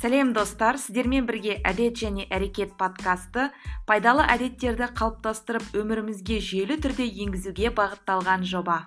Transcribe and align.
сәлем 0.00 0.32
достар. 0.36 0.78
Сіздермен 0.80 1.26
бірге 1.28 1.60
әдет 1.64 1.96
және 2.02 2.26
әрекет 2.32 2.76
подкасты 2.80 3.50
пайдалы 3.88 4.26
әдеттерді 4.36 4.90
қалыптастырып 4.98 5.74
өмірімізге 5.80 6.40
жүйелі 6.40 6.80
түрде 6.84 7.08
енгізуге 7.26 7.72
бағытталған 7.80 8.44
жоба. 8.44 8.84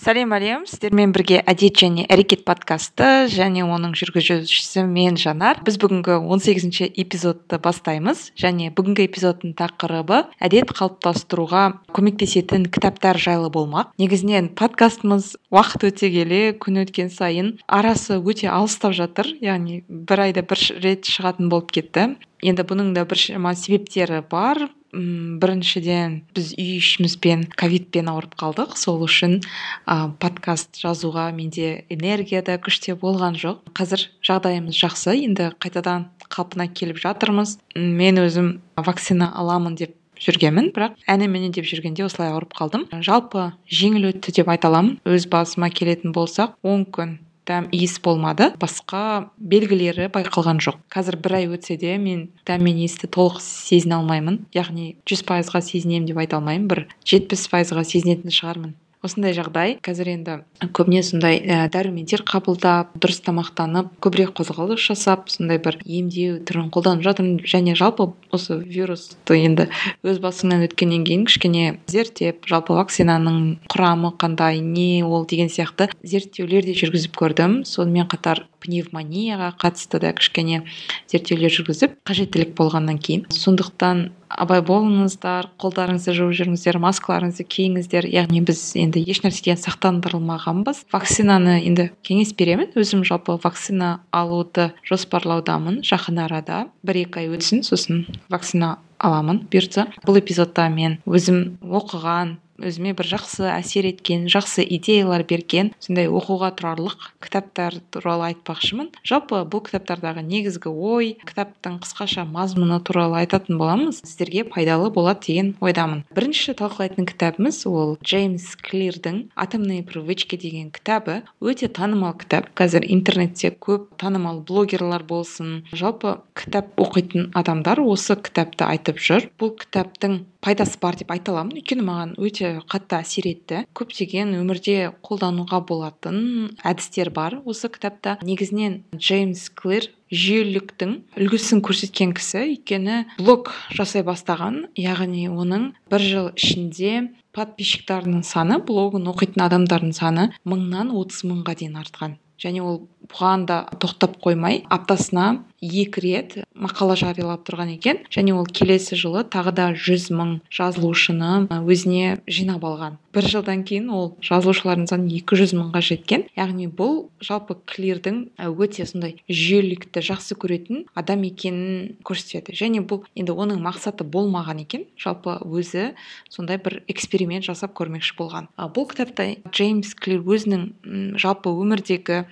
Сәлем 0.00 0.30
әлем 0.32 0.62
сіздермен 0.64 1.10
бірге 1.12 1.42
әдет 1.50 1.76
және 1.82 2.06
әрекет 2.08 2.40
подкасты 2.48 3.26
және 3.28 3.66
оның 3.66 3.92
жүргізушісі 4.00 4.86
мен 4.88 5.18
жанар. 5.20 5.60
Біз 5.66 5.76
бүгінгі 5.82 6.16
18 6.24 6.88
эпизодты 6.88 7.58
бастаймыз 7.60 8.30
және 8.40 8.70
бүгінгі 8.72 9.04
эпизодтың 9.10 9.52
тақырыбы 9.58 10.22
әдет 10.40 10.72
қалыптастыруға 10.72 11.66
көмектесетін 11.92 12.64
кітаптар 12.72 13.20
жайлы 13.20 13.52
болмақ. 13.52 13.92
Негізінен 14.00 14.54
подкастымыз 14.56 15.34
уақыт 15.52 15.90
өте 15.90 16.08
келе 16.16 16.40
күн 16.56 16.80
өткен 16.86 17.12
сайын 17.12 17.58
арасы 17.68 18.16
өте 18.16 18.48
алыстап 18.48 18.96
жатыр 18.96 19.28
яғни 19.44 19.82
бір 19.88 20.26
айда 20.30 20.46
бір 20.48 20.64
рет 20.80 21.12
шығатын 21.12 21.52
болып 21.52 21.76
кетті. 21.76 22.14
Енді 22.42 22.64
бұның 22.66 22.92
да 22.96 23.04
біршама 23.08 23.54
себептері 23.54 24.22
бар. 24.30 24.68
М 24.94 25.38
біріншіден 25.38 26.16
біз 26.34 26.50
үй 26.58 26.80
ішімізбен 26.80 27.44
ковидпен 27.54 28.10
ауырып 28.10 28.34
қалдық. 28.34 28.74
Сол 28.74 29.04
үшін 29.06 29.38
ә, 29.86 30.10
подкаст 30.18 30.80
жазуға 30.82 31.30
менде 31.30 31.84
энергия 31.88 32.42
да 32.42 32.58
күш 32.58 32.80
те 32.82 32.96
болған 32.98 33.38
жоқ. 33.38 33.62
Қазір 33.70 34.08
жағдайымыз 34.26 34.74
жақсы. 34.74 35.14
Енді 35.28 35.52
қайтадан 35.62 36.10
қалпына 36.26 36.66
келіп 36.74 36.98
жатырмыз. 36.98 37.58
Мен 37.76 38.18
өзім 38.18 38.58
вакцина 38.76 39.30
аламын 39.30 39.78
деп 39.78 39.94
жүргенмін 40.20 40.72
бірақ 40.74 40.98
әне 41.08 41.30
міне 41.30 41.48
деп 41.54 41.64
жүргенде 41.70 42.04
осылай 42.04 42.34
ауырып 42.34 42.52
қалдым. 42.58 42.88
Жалпы 43.00 43.52
жеңіл 43.70 44.10
өтті 44.10 44.34
деп 44.40 44.50
айта 44.52 44.68
аламын. 44.68 44.98
Өз 45.06 45.30
басыма 45.30 45.70
келетін 45.70 46.12
болсақ 46.16 46.58
он 46.66 46.84
күн 46.84 47.18
дәм 47.50 47.68
иіс 47.74 47.98
болмады. 48.04 48.52
Басқа 48.62 49.30
белгілері 49.36 50.10
байқалған 50.14 50.62
жоқ. 50.62 50.78
Қазір 50.94 51.18
бір 51.24 51.36
ай 51.40 51.48
өтсе 51.50 51.76
де 51.80 51.96
мен 51.98 52.28
дәм 52.48 52.62
мен 52.66 52.78
иісті 52.84 53.10
толық 53.10 53.40
сезіне 53.44 53.98
алмаймын. 53.98 54.44
Яғни 54.54 54.94
жүз 55.10 55.26
пайызға 55.28 55.62
сезінемін 55.66 56.06
деп 56.10 56.22
айта 56.22 56.38
алмаймын. 56.38 56.70
Бір 56.70 56.86
жетпіс 57.04 57.48
пайызға 57.50 57.84
сезінетін 57.86 58.34
шығармын. 58.34 58.76
Осындай 59.04 59.34
жағдай. 59.36 59.76
Қазір 59.84 60.10
енді 60.14 60.36
көбіне 60.76 61.02
сондай 61.06 61.40
ә, 61.40 61.64
дәрумендер 61.72 62.22
қабылдап 62.28 62.92
дұрыс 63.00 63.22
тамақтанып 63.24 63.92
көбірек 64.04 64.34
қозғалыс 64.38 64.82
жасап 64.90 65.30
сондай 65.32 65.60
бір 65.62 65.78
емдеу 65.84 66.38
түрін 66.44 66.68
қолданып 66.74 67.04
жатырмын. 67.06 67.40
Және 67.48 67.76
жалпы 67.78 68.10
осы 68.34 68.58
вирусты 68.60 69.38
енді 69.40 69.68
өз 70.04 70.20
басыңнан 70.22 70.66
өткеннен 70.68 71.06
кейін 71.08 71.26
кішкене 71.28 71.64
зерттеп 71.90 72.48
жалпы 72.50 72.76
вакцинаның 72.76 73.40
құрамы 73.72 74.12
қандай 74.20 74.60
не 74.60 75.02
ол 75.04 75.26
деген 75.28 75.48
сияқты 75.48 75.90
зерттеулер 76.02 76.68
де 76.68 76.76
жүргізіп 76.76 77.16
көрдім. 77.16 77.60
Сонымен 77.64 78.08
қатар 78.10 78.44
пневмонияға 78.62 79.52
қатысты 79.60 80.00
да 80.02 80.12
кішкене 80.16 80.62
зерттеулер 81.10 81.52
жүргізіп 81.54 81.98
қажеттілік 82.08 82.54
болғаннан 82.58 82.98
кейін. 83.02 83.26
Сондықтан 83.34 84.10
абай 84.30 84.62
болыңыздар 84.64 85.48
қолдарыңызды 85.60 86.14
жуып 86.16 86.36
жүріңіздер 86.38 86.78
маскаларыңызды 86.82 87.46
киіңіздер. 87.50 88.06
Яғни 88.10 88.42
біз 88.46 88.62
енді 88.78 89.02
ешнәрседен 89.02 89.58
сақтандырылмағанбыз. 89.60 90.84
Вакцинаны 90.92 91.58
енді 91.64 91.90
кеңес 92.06 92.34
беремін. 92.38 92.70
Өзім 92.78 93.02
жалпы 93.08 93.38
вакцина 93.42 93.98
алуды 94.12 94.70
жоспарлаудамын. 94.88 95.82
Жақын 95.86 96.22
арада 96.26 96.66
бір 96.86 97.02
екі 97.06 97.24
ай 97.24 97.34
өтсін 97.34 97.64
сосын 97.66 98.06
вакцина 98.30 98.78
аламын 99.00 99.44
бұйыртса 99.50 99.88
бұл 100.04 100.20
эпизодта 100.20 100.68
мен 100.72 100.98
өзім 101.08 101.56
оқыған 101.64 102.36
өзіме 102.60 102.92
бір 102.96 103.08
жақсы 103.14 103.46
әсер 103.50 103.88
еткен 103.88 104.26
жақсы 104.30 104.64
идеялар 104.76 105.24
берген 105.28 105.72
сондай 105.80 106.08
оқуға 106.10 106.52
тұрарлық 106.58 107.10
кітаптар 107.24 107.78
туралы 107.92 108.30
айтпақшымын. 108.30 108.90
Жалпы 109.06 109.42
бұл 109.50 109.64
кітаптардағы 109.66 110.24
негізгі 110.26 110.70
ой 110.70 111.12
кітаптың 111.26 111.80
қысқаша 111.84 112.26
мазмұны 112.28 112.80
туралы 112.84 113.20
айтатын 113.22 113.58
боламыз 113.60 114.02
сіздерге 114.04 114.44
пайдалы 114.48 114.90
болады 114.94 115.26
деген 115.26 115.54
ойдамын. 115.60 116.04
Бірінші 116.16 116.54
талқылайтын 116.60 117.08
кітабымыз 117.10 117.62
ол 117.70 117.96
джеймс 118.04 118.54
клирдің 118.60 119.22
атомные 119.34 119.82
привычки 119.82 120.36
деген 120.40 120.70
кітабы. 120.70 121.22
Өте 121.40 121.68
танымал 121.68 122.16
кітап. 122.18 122.50
Қазір 122.58 122.84
интернетте 122.86 123.50
көп 123.50 123.88
танымал 124.00 124.42
блогерлар 124.46 125.04
болсын. 125.04 125.64
Жалпы 125.72 126.18
кітап 126.36 126.74
оқитын 126.80 127.30
адамдар 127.34 127.80
осы 127.80 128.16
кітапты 128.16 128.66
айтып 128.68 129.00
жүр. 129.00 129.30
Бұл 129.40 129.54
кітаптың 129.60 130.24
пайдасы 130.44 130.78
бар 130.80 130.96
деп 130.96 131.10
айта 131.12 131.32
аламын. 131.34 131.58
Өйткені 131.60 131.84
маған 131.86 132.14
өте 132.20 132.49
қатты 132.70 132.98
әсер 133.00 133.28
етті. 133.30 133.62
Көптеген 133.76 134.34
өмірде 134.40 134.90
қолдануға 135.06 135.62
болатын 135.68 136.20
әдістер 136.66 137.12
бар. 137.14 137.40
Осы 137.44 137.70
кітапта 137.72 138.18
негізінен 138.26 138.82
джеймс 138.96 139.48
клир 139.54 139.90
жүйеліліктің 140.10 140.94
үлгісін 141.20 141.62
көрсеткен 141.62 142.14
кісі 142.18 142.40
өйткені 142.42 142.96
блог 143.20 143.52
жасай 143.76 144.02
бастаған 144.06 144.64
яғни 144.78 145.28
оның 145.30 145.70
бір 145.92 146.06
жыл 146.06 146.30
ішінде 146.34 146.94
подписчиктарының 147.36 148.24
саны 148.26 148.58
блогын 148.66 149.06
оқитын 149.12 149.46
адамдардың 149.46 149.94
саны 149.94 150.26
мыңнан 150.42 150.90
отыз 150.90 151.22
мыңға 151.30 151.54
дейін 151.62 151.78
артқан. 151.84 152.18
Және 152.40 152.64
ол 152.64 152.82
бұған 153.12 153.46
да 153.50 153.62
тоқтап 153.82 154.18
қоймай 154.24 154.64
аптасына 154.70 155.44
екі 155.60 156.00
рет 156.00 156.36
мақала 156.56 156.96
жариялап 156.96 157.44
тұрған 157.44 157.74
екен. 157.76 158.00
Және 158.12 158.32
ол 158.32 158.46
келесі 158.48 158.96
жылы 158.96 159.26
тағы 159.28 159.52
да 159.52 159.68
жүз 159.76 160.08
мың 160.16 160.34
жазылушыны 160.48 161.48
өзіне 161.60 162.20
жинап 162.26 162.64
алған. 162.64 162.96
бір 163.10 163.26
жылдан 163.26 163.64
кейін 163.66 163.88
ол 163.90 164.12
жазылушылардың 164.22 164.86
саны 164.86 165.10
екі 165.18 165.34
жүз 165.34 165.52
мыңға 165.58 165.80
жеткен. 165.82 166.24
Яғни 166.38 166.68
бұл 166.70 167.08
жалпы 167.20 167.56
клирдің 167.66 168.20
өте 168.38 168.86
сондай 168.86 169.16
жүйелілікті 169.26 170.02
жақсы 170.06 170.36
көретін 170.38 170.84
адам 170.94 171.24
екенін 171.26 171.96
көрсетеді. 172.06 172.54
Және 172.54 172.84
бұл 172.86 173.02
енді 173.18 173.34
оның 173.34 173.58
мақсаты 173.64 174.06
болмаған 174.06 174.62
екен. 174.62 174.86
Жалпы 174.96 175.40
өзі 175.42 175.90
сондай 176.30 176.60
бір 176.62 176.84
эксперимент 176.86 177.44
жасап 177.44 177.74
көрмекші 177.74 178.14
болған. 178.18 178.46
Бұл 178.56 178.86
кітапта 178.92 179.26
джеймс 179.50 179.96
клир 179.98 180.22
өзінің 180.22 181.18
жалпы 181.18 181.50
өмірдегі 181.50 182.22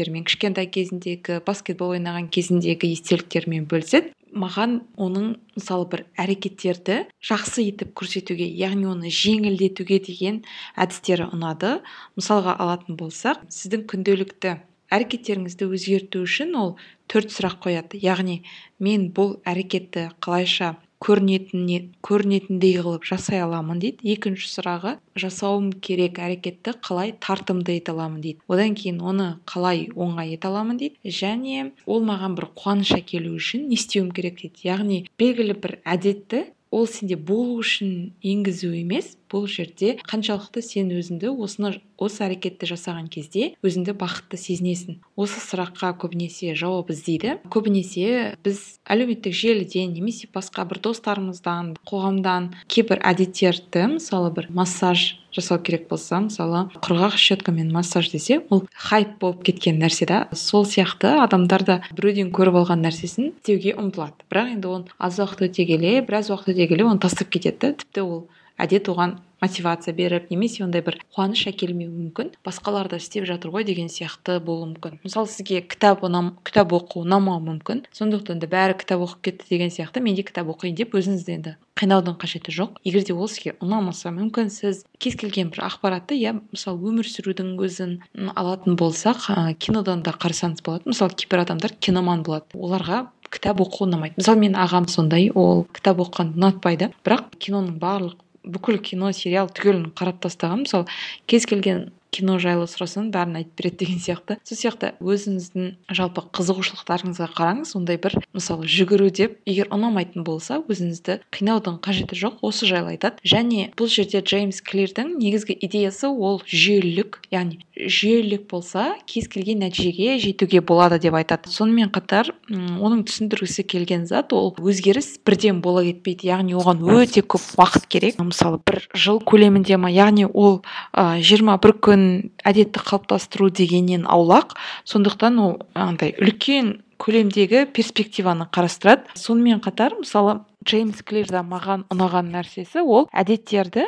естеліктерімен 0.00 0.24
кішкентай 0.24 0.66
кезіндегі 0.72 1.40
баскетбол 1.44 1.92
ойнаған 1.96 2.30
кез 2.32 2.48
кезіндегі 2.48 2.88
естеліктерімен 2.94 3.66
бөліседі. 3.68 4.14
Маған 4.32 4.80
оның 4.96 5.36
мысалы 5.58 5.88
бір 5.90 6.04
әрекеттерді 6.16 7.04
жақсы 7.20 7.66
етіп 7.68 7.92
көрсетуге 7.98 8.46
яғни 8.46 8.86
оны 8.88 9.10
жеңілдетуге 9.10 10.00
деген 10.00 10.40
әдістері 10.80 11.28
ұнады. 11.34 11.80
Мысалға 12.16 12.56
алатын 12.56 12.96
болсақ 12.96 13.42
сіздің 13.50 13.84
күнделікті 13.90 14.56
әрекеттеріңізді 14.90 15.68
өзгерту 15.68 16.24
үшін 16.24 16.54
ол 16.56 16.76
төрт 17.10 17.34
сұрақ 17.34 17.60
қояды. 17.66 18.00
Яғни 18.00 18.40
мен 18.78 19.10
бұл 19.12 19.36
әрекетті 19.44 20.10
қалайша 20.22 20.76
көрінетіндей 21.00 22.76
қылып 22.84 23.06
жасай 23.08 23.40
аламын 23.40 23.80
дейді. 23.80 24.04
Екінші 24.14 24.50
сұрағы 24.52 24.96
жасауым 25.18 25.72
керек 25.72 26.20
әрекетті 26.20 26.76
қалай 26.84 27.14
тартымды 27.18 27.78
ете 27.78 27.94
аламын 27.94 28.20
дейді. 28.24 28.40
Одан 28.48 28.76
кейін 28.76 29.00
оны 29.00 29.28
қалай 29.48 29.88
оңай 29.96 30.36
ете 30.36 30.50
аламын 30.50 30.80
дейді. 30.80 31.00
Және 31.04 31.70
ол 31.86 32.04
маған 32.04 32.36
бір 32.36 32.50
қуаныш 32.54 32.94
әкелу 33.00 33.34
үшін 33.40 33.68
не 33.70 33.80
істеуім 33.80 34.12
керек 34.12 34.42
дейді. 34.42 34.60
Яғни 34.68 35.04
белгілі 35.18 35.56
бір 35.56 35.78
әдетті 35.88 36.44
ол 36.70 36.86
сенде 36.86 37.16
болу 37.16 37.58
үшін 37.64 38.12
енгізу 38.22 38.70
емес 38.76 39.16
бұл 39.30 39.46
жерде 39.50 39.96
қаншалықты 40.10 40.62
сен 40.64 40.90
өзіңді 40.94 41.30
осыны 41.30 41.76
осы 42.00 42.24
әрекетті 42.26 42.68
жасаған 42.70 43.06
кезде 43.12 43.52
өзіңді 43.62 43.94
бақытты 44.00 44.40
сезінесің. 44.40 44.98
Осы 45.20 45.40
сұраққа 45.44 45.92
көбінесе 46.00 46.56
жауап 46.58 46.90
іздейді. 46.94 47.36
Көбінесе 47.52 48.34
біз 48.44 48.80
әлеуметтік 48.90 49.36
желіден 49.36 49.94
немесе 49.94 50.30
басқа 50.32 50.64
бір 50.70 50.82
достарымыздан 50.88 51.74
қоғамдан 51.86 52.50
кейбір 52.72 53.04
әдеттерді 53.12 53.86
мысалы 53.98 54.32
бір 54.34 54.50
массаж 54.56 55.20
жасау 55.34 55.60
керек 55.62 55.86
болса 55.90 56.18
мысалы 56.24 56.64
құрғақ 56.82 57.14
щеткамен 57.20 57.70
массаж 57.70 58.10
десе 58.10 58.40
ол 58.50 58.64
хайп 58.74 59.18
болып 59.20 59.44
кеткен 59.46 59.78
нәрсе 59.78 60.08
да. 60.08 60.24
Сол 60.34 60.64
сияқты 60.66 61.14
адамдар 61.22 61.62
да 61.62 61.78
біреуден 61.94 62.32
көріп 62.34 62.62
алған 62.64 62.82
нәрсесін 62.86 63.30
істеуге 63.36 63.76
ұмтылады. 63.78 64.26
Бірақ 64.32 64.56
енді 64.56 64.72
оны 64.74 64.98
аз 64.98 65.20
уақыт 65.20 65.46
өте 65.50 65.68
келе 65.68 66.00
біраз 66.02 66.32
уақыт 66.32 66.56
өте 66.56 66.66
келе 66.72 66.88
оны 66.88 66.98
тастап 66.98 67.30
кетеді 67.30 67.76
тіпті 67.78 68.02
ол 68.02 68.20
әдет 68.60 68.88
оған 68.92 69.18
мотивация 69.40 69.94
беріп 69.96 70.30
немесе 70.30 70.64
ондай 70.64 70.82
бір 70.84 70.98
қуаныш 71.16 71.46
әкелмеуі 71.50 71.90
мүмкін? 71.90 72.32
Басқалар 72.44 72.90
да 72.92 72.98
істеп 73.00 73.24
жатыр 73.28 73.52
ғой 73.54 73.64
деген 73.64 73.88
сияқты 73.88 74.38
болуы 74.44 74.74
мүмкін. 74.74 75.00
Мысалы 75.04 75.30
сізге 75.32 75.62
кітап 75.64 76.04
ұнам 76.04 76.34
кітап 76.44 76.74
оқу 76.76 77.04
ұнамауы 77.06 77.40
мүмкін? 77.46 77.84
Сондықтан 77.96 78.42
да 78.42 78.50
бәрі 78.50 78.76
кітап 78.80 79.04
оқып 79.06 79.22
кетті 79.30 79.48
деген 79.50 79.72
сияқты 79.72 80.04
мен 80.04 80.18
де 80.18 80.24
кітап 80.28 80.50
оқиын 80.52 80.76
деп 80.76 80.94
өзіңізді 80.94 81.36
енді 81.38 81.56
қинаудың 81.80 82.18
қажеті 82.20 82.52
жоқ. 82.52 82.76
Егер 82.84 83.06
де 83.08 83.16
ол 83.16 83.28
сізге 83.32 83.56
ұнамаса 83.64 84.12
мүмкін 84.12 84.52
сіз 84.52 84.84
кез 85.00 85.16
келген 85.16 85.48
бір 85.54 85.64
ақпаратты 85.70 86.18
иә 86.20 86.36
мысалы 86.52 86.90
өмір 86.92 87.08
сүрудің 87.08 87.54
өзін 87.56 87.96
алатын 88.36 88.76
болсақ 88.76 89.30
ә, 89.32 89.54
кинодан 89.56 90.04
да 90.04 90.12
қарасаңыз 90.12 90.60
болады. 90.60 90.84
Мысалы 90.84 91.16
кейбір 91.16 91.46
адамдар 91.46 91.72
киноман 91.80 92.20
болады. 92.26 92.52
Оларға 92.52 93.06
кітап 93.32 93.62
оқу 93.64 93.86
ұнамайды. 93.86 94.20
Мысалы 94.20 94.44
менің 94.44 94.60
ағам 94.60 94.90
сондай 94.92 95.30
ол 95.32 95.64
кітап 95.72 96.02
оқығанды 96.04 96.36
ұнатпайды. 96.36 96.90
Бірақ 97.06 97.32
киноның 97.40 97.78
барлық 97.80 98.18
бүкіл 98.44 98.80
кино 98.84 99.12
сериал 99.16 99.50
түгелін 99.52 99.90
қарап 99.98 100.20
тастаған 100.24 100.64
мысалы 100.64 100.88
кез 101.30 101.46
келген 101.50 101.88
кино 102.14 102.38
жайлы 102.42 102.66
сұрасаң 102.70 103.10
бәрін 103.14 103.40
айтып 103.40 103.56
береді 103.60 103.84
деген 103.84 104.00
сияқты. 104.02 104.36
Сол 104.44 104.58
сияқты 104.60 104.92
өзіңіздің 105.00 105.94
жалпы 105.94 106.24
қызығушылықтарыңызға 106.36 107.28
қараңыз 107.36 107.74
ондай 107.78 108.00
бір 108.02 108.18
мысалы 108.34 108.68
жүгіру 108.70 109.10
деп 109.14 109.38
егер 109.46 109.70
ұнамайтын 109.74 110.24
болса 110.26 110.60
өзіңізді 110.66 111.20
қинаудың 111.34 111.80
қажеті 111.84 112.18
жоқ 112.18 112.42
осы 112.46 112.68
жайлы 112.70 112.96
айтады. 112.96 113.22
Және 113.24 113.70
бұл 113.78 113.90
жерде 113.92 114.22
джеймс 114.22 114.60
клирдің 114.66 115.16
негізгі 115.20 115.56
идеясы 115.66 116.10
ол 116.10 116.42
жүйелілік 116.46 117.20
яғни 117.30 117.60
жүйелілік 117.80 118.46
болса 118.50 118.90
кез 119.08 119.28
келген 119.30 119.62
нәтижеге 119.64 120.18
жетуге 120.20 120.60
болады 120.60 120.98
деп 121.00 121.14
айтады. 121.16 121.48
Сонымен 121.52 121.92
қатар 121.94 122.32
оның 122.50 123.04
түсіндіргісі 123.08 123.64
келген 123.64 124.06
зат 124.10 124.34
ол 124.36 124.52
өзгеріс 124.58 125.14
бірден 125.24 125.62
бола 125.64 125.84
кетпейді. 125.86 126.28
Яғни 126.30 126.56
оған 126.58 126.82
өте 126.84 127.22
көп 127.24 127.46
уақыт 127.56 127.88
керек. 127.88 128.18
Мысалы 128.20 128.60
бір 128.66 128.82
жыл 128.94 129.22
көлемінде 129.24 129.78
ма? 129.80 129.90
Яғни 129.92 130.26
ол 130.28 130.60
жиырма 130.92 131.56
бір 131.62 131.76
күн 131.80 131.99
әдетті 132.44 132.82
қалыптастыру 132.84 133.50
дегеннен 133.50 134.06
аулақ. 134.08 134.56
Сондықтан 134.84 135.38
ол 135.38 135.58
андай 135.74 136.14
үлкен 136.18 136.80
көлемдегі 137.00 137.66
перспективаны 137.72 138.46
қарастырады. 138.52 139.08
Сонымен 139.16 139.62
қатар 139.64 139.96
мысалы 139.98 140.40
джеймс 140.66 141.02
клирда 141.02 141.42
маған 141.46 141.86
ұнаған 141.92 142.32
нәрсесі 142.34 142.84
ол 142.84 143.08
әдеттерді 143.12 143.86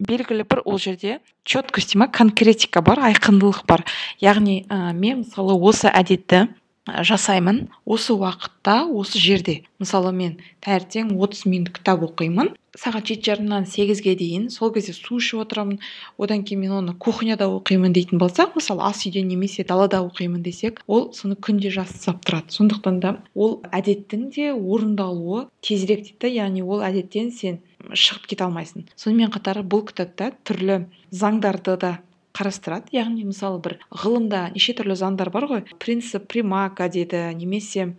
белгілі 0.00 0.46
бір 0.48 0.64
ол 0.64 0.78
жерде 0.80 1.20
четкость 1.44 1.94
ма 2.00 2.08
конкретика 2.08 2.82
бар 2.82 3.02
айқындылық 3.10 3.64
бар. 3.68 3.84
Яғни 4.20 4.64
ә, 4.68 4.92
мен 4.92 5.22
мысалы 5.24 5.54
осы 5.54 5.88
әдетті 5.92 6.48
жасаймын 6.86 7.68
осы 7.84 8.12
уақытта 8.16 8.84
осы 8.88 9.20
жерде. 9.20 9.62
Мысалы 9.78 10.12
мен 10.12 10.38
таңертең 10.64 11.14
30 11.16 11.46
минут 11.48 11.72
кітап 11.76 12.04
оқимын 12.04 12.54
сағат 12.78 13.08
жеті 13.08 13.30
жарымнан 13.30 13.66
сегізге 13.70 14.14
дейін 14.18 14.48
сол 14.50 14.72
кезде 14.74 14.94
су 14.96 15.18
ішіп 15.20 15.44
отырамын. 15.44 15.80
Одан 16.18 16.44
кейін 16.46 16.64
мен 16.64 16.74
оны 16.78 16.94
кухняда 16.98 17.48
оқимын 17.50 17.94
дейтін 17.94 18.18
болсақ 18.22 18.56
мысалы 18.58 18.82
ас 18.86 19.04
үйде 19.06 19.22
немесе 19.22 19.64
далада 19.64 20.02
оқимын 20.04 20.42
десек 20.42 20.82
ол 20.86 21.12
соны 21.14 21.36
күнде 21.36 21.70
жасап 21.74 22.24
тұрады. 22.26 22.54
Сондықтан 22.54 23.00
да 23.00 23.16
ол 23.34 23.60
әдеттің 23.70 24.30
де 24.34 24.50
орындалуы 24.52 25.46
тезірек 25.62 26.04
дейді 26.08 26.34
яғни 26.38 26.64
ол 26.66 26.82
әдеттен 26.82 27.30
сен 27.30 27.60
шығып 27.92 28.26
кете 28.32 28.48
алмайсың. 28.48 28.88
Сонымен 28.96 29.30
қатар 29.34 29.62
бұл 29.62 29.84
кітапта 29.88 30.32
түрлі 30.44 30.84
заңдарды 31.12 31.76
да 31.80 31.92
қарастырады. 32.34 32.90
Яғни 32.96 33.26
мысалы 33.28 33.60
бір 33.62 33.76
ғылымда 33.94 34.48
неше 34.54 34.74
түрлі 34.74 34.96
заңдар 34.98 35.30
бар 35.34 35.46
ғой. 35.50 35.62
Принцип 35.78 36.26
примака 36.32 36.88
дейді 36.88 37.28
немесе 37.38 37.92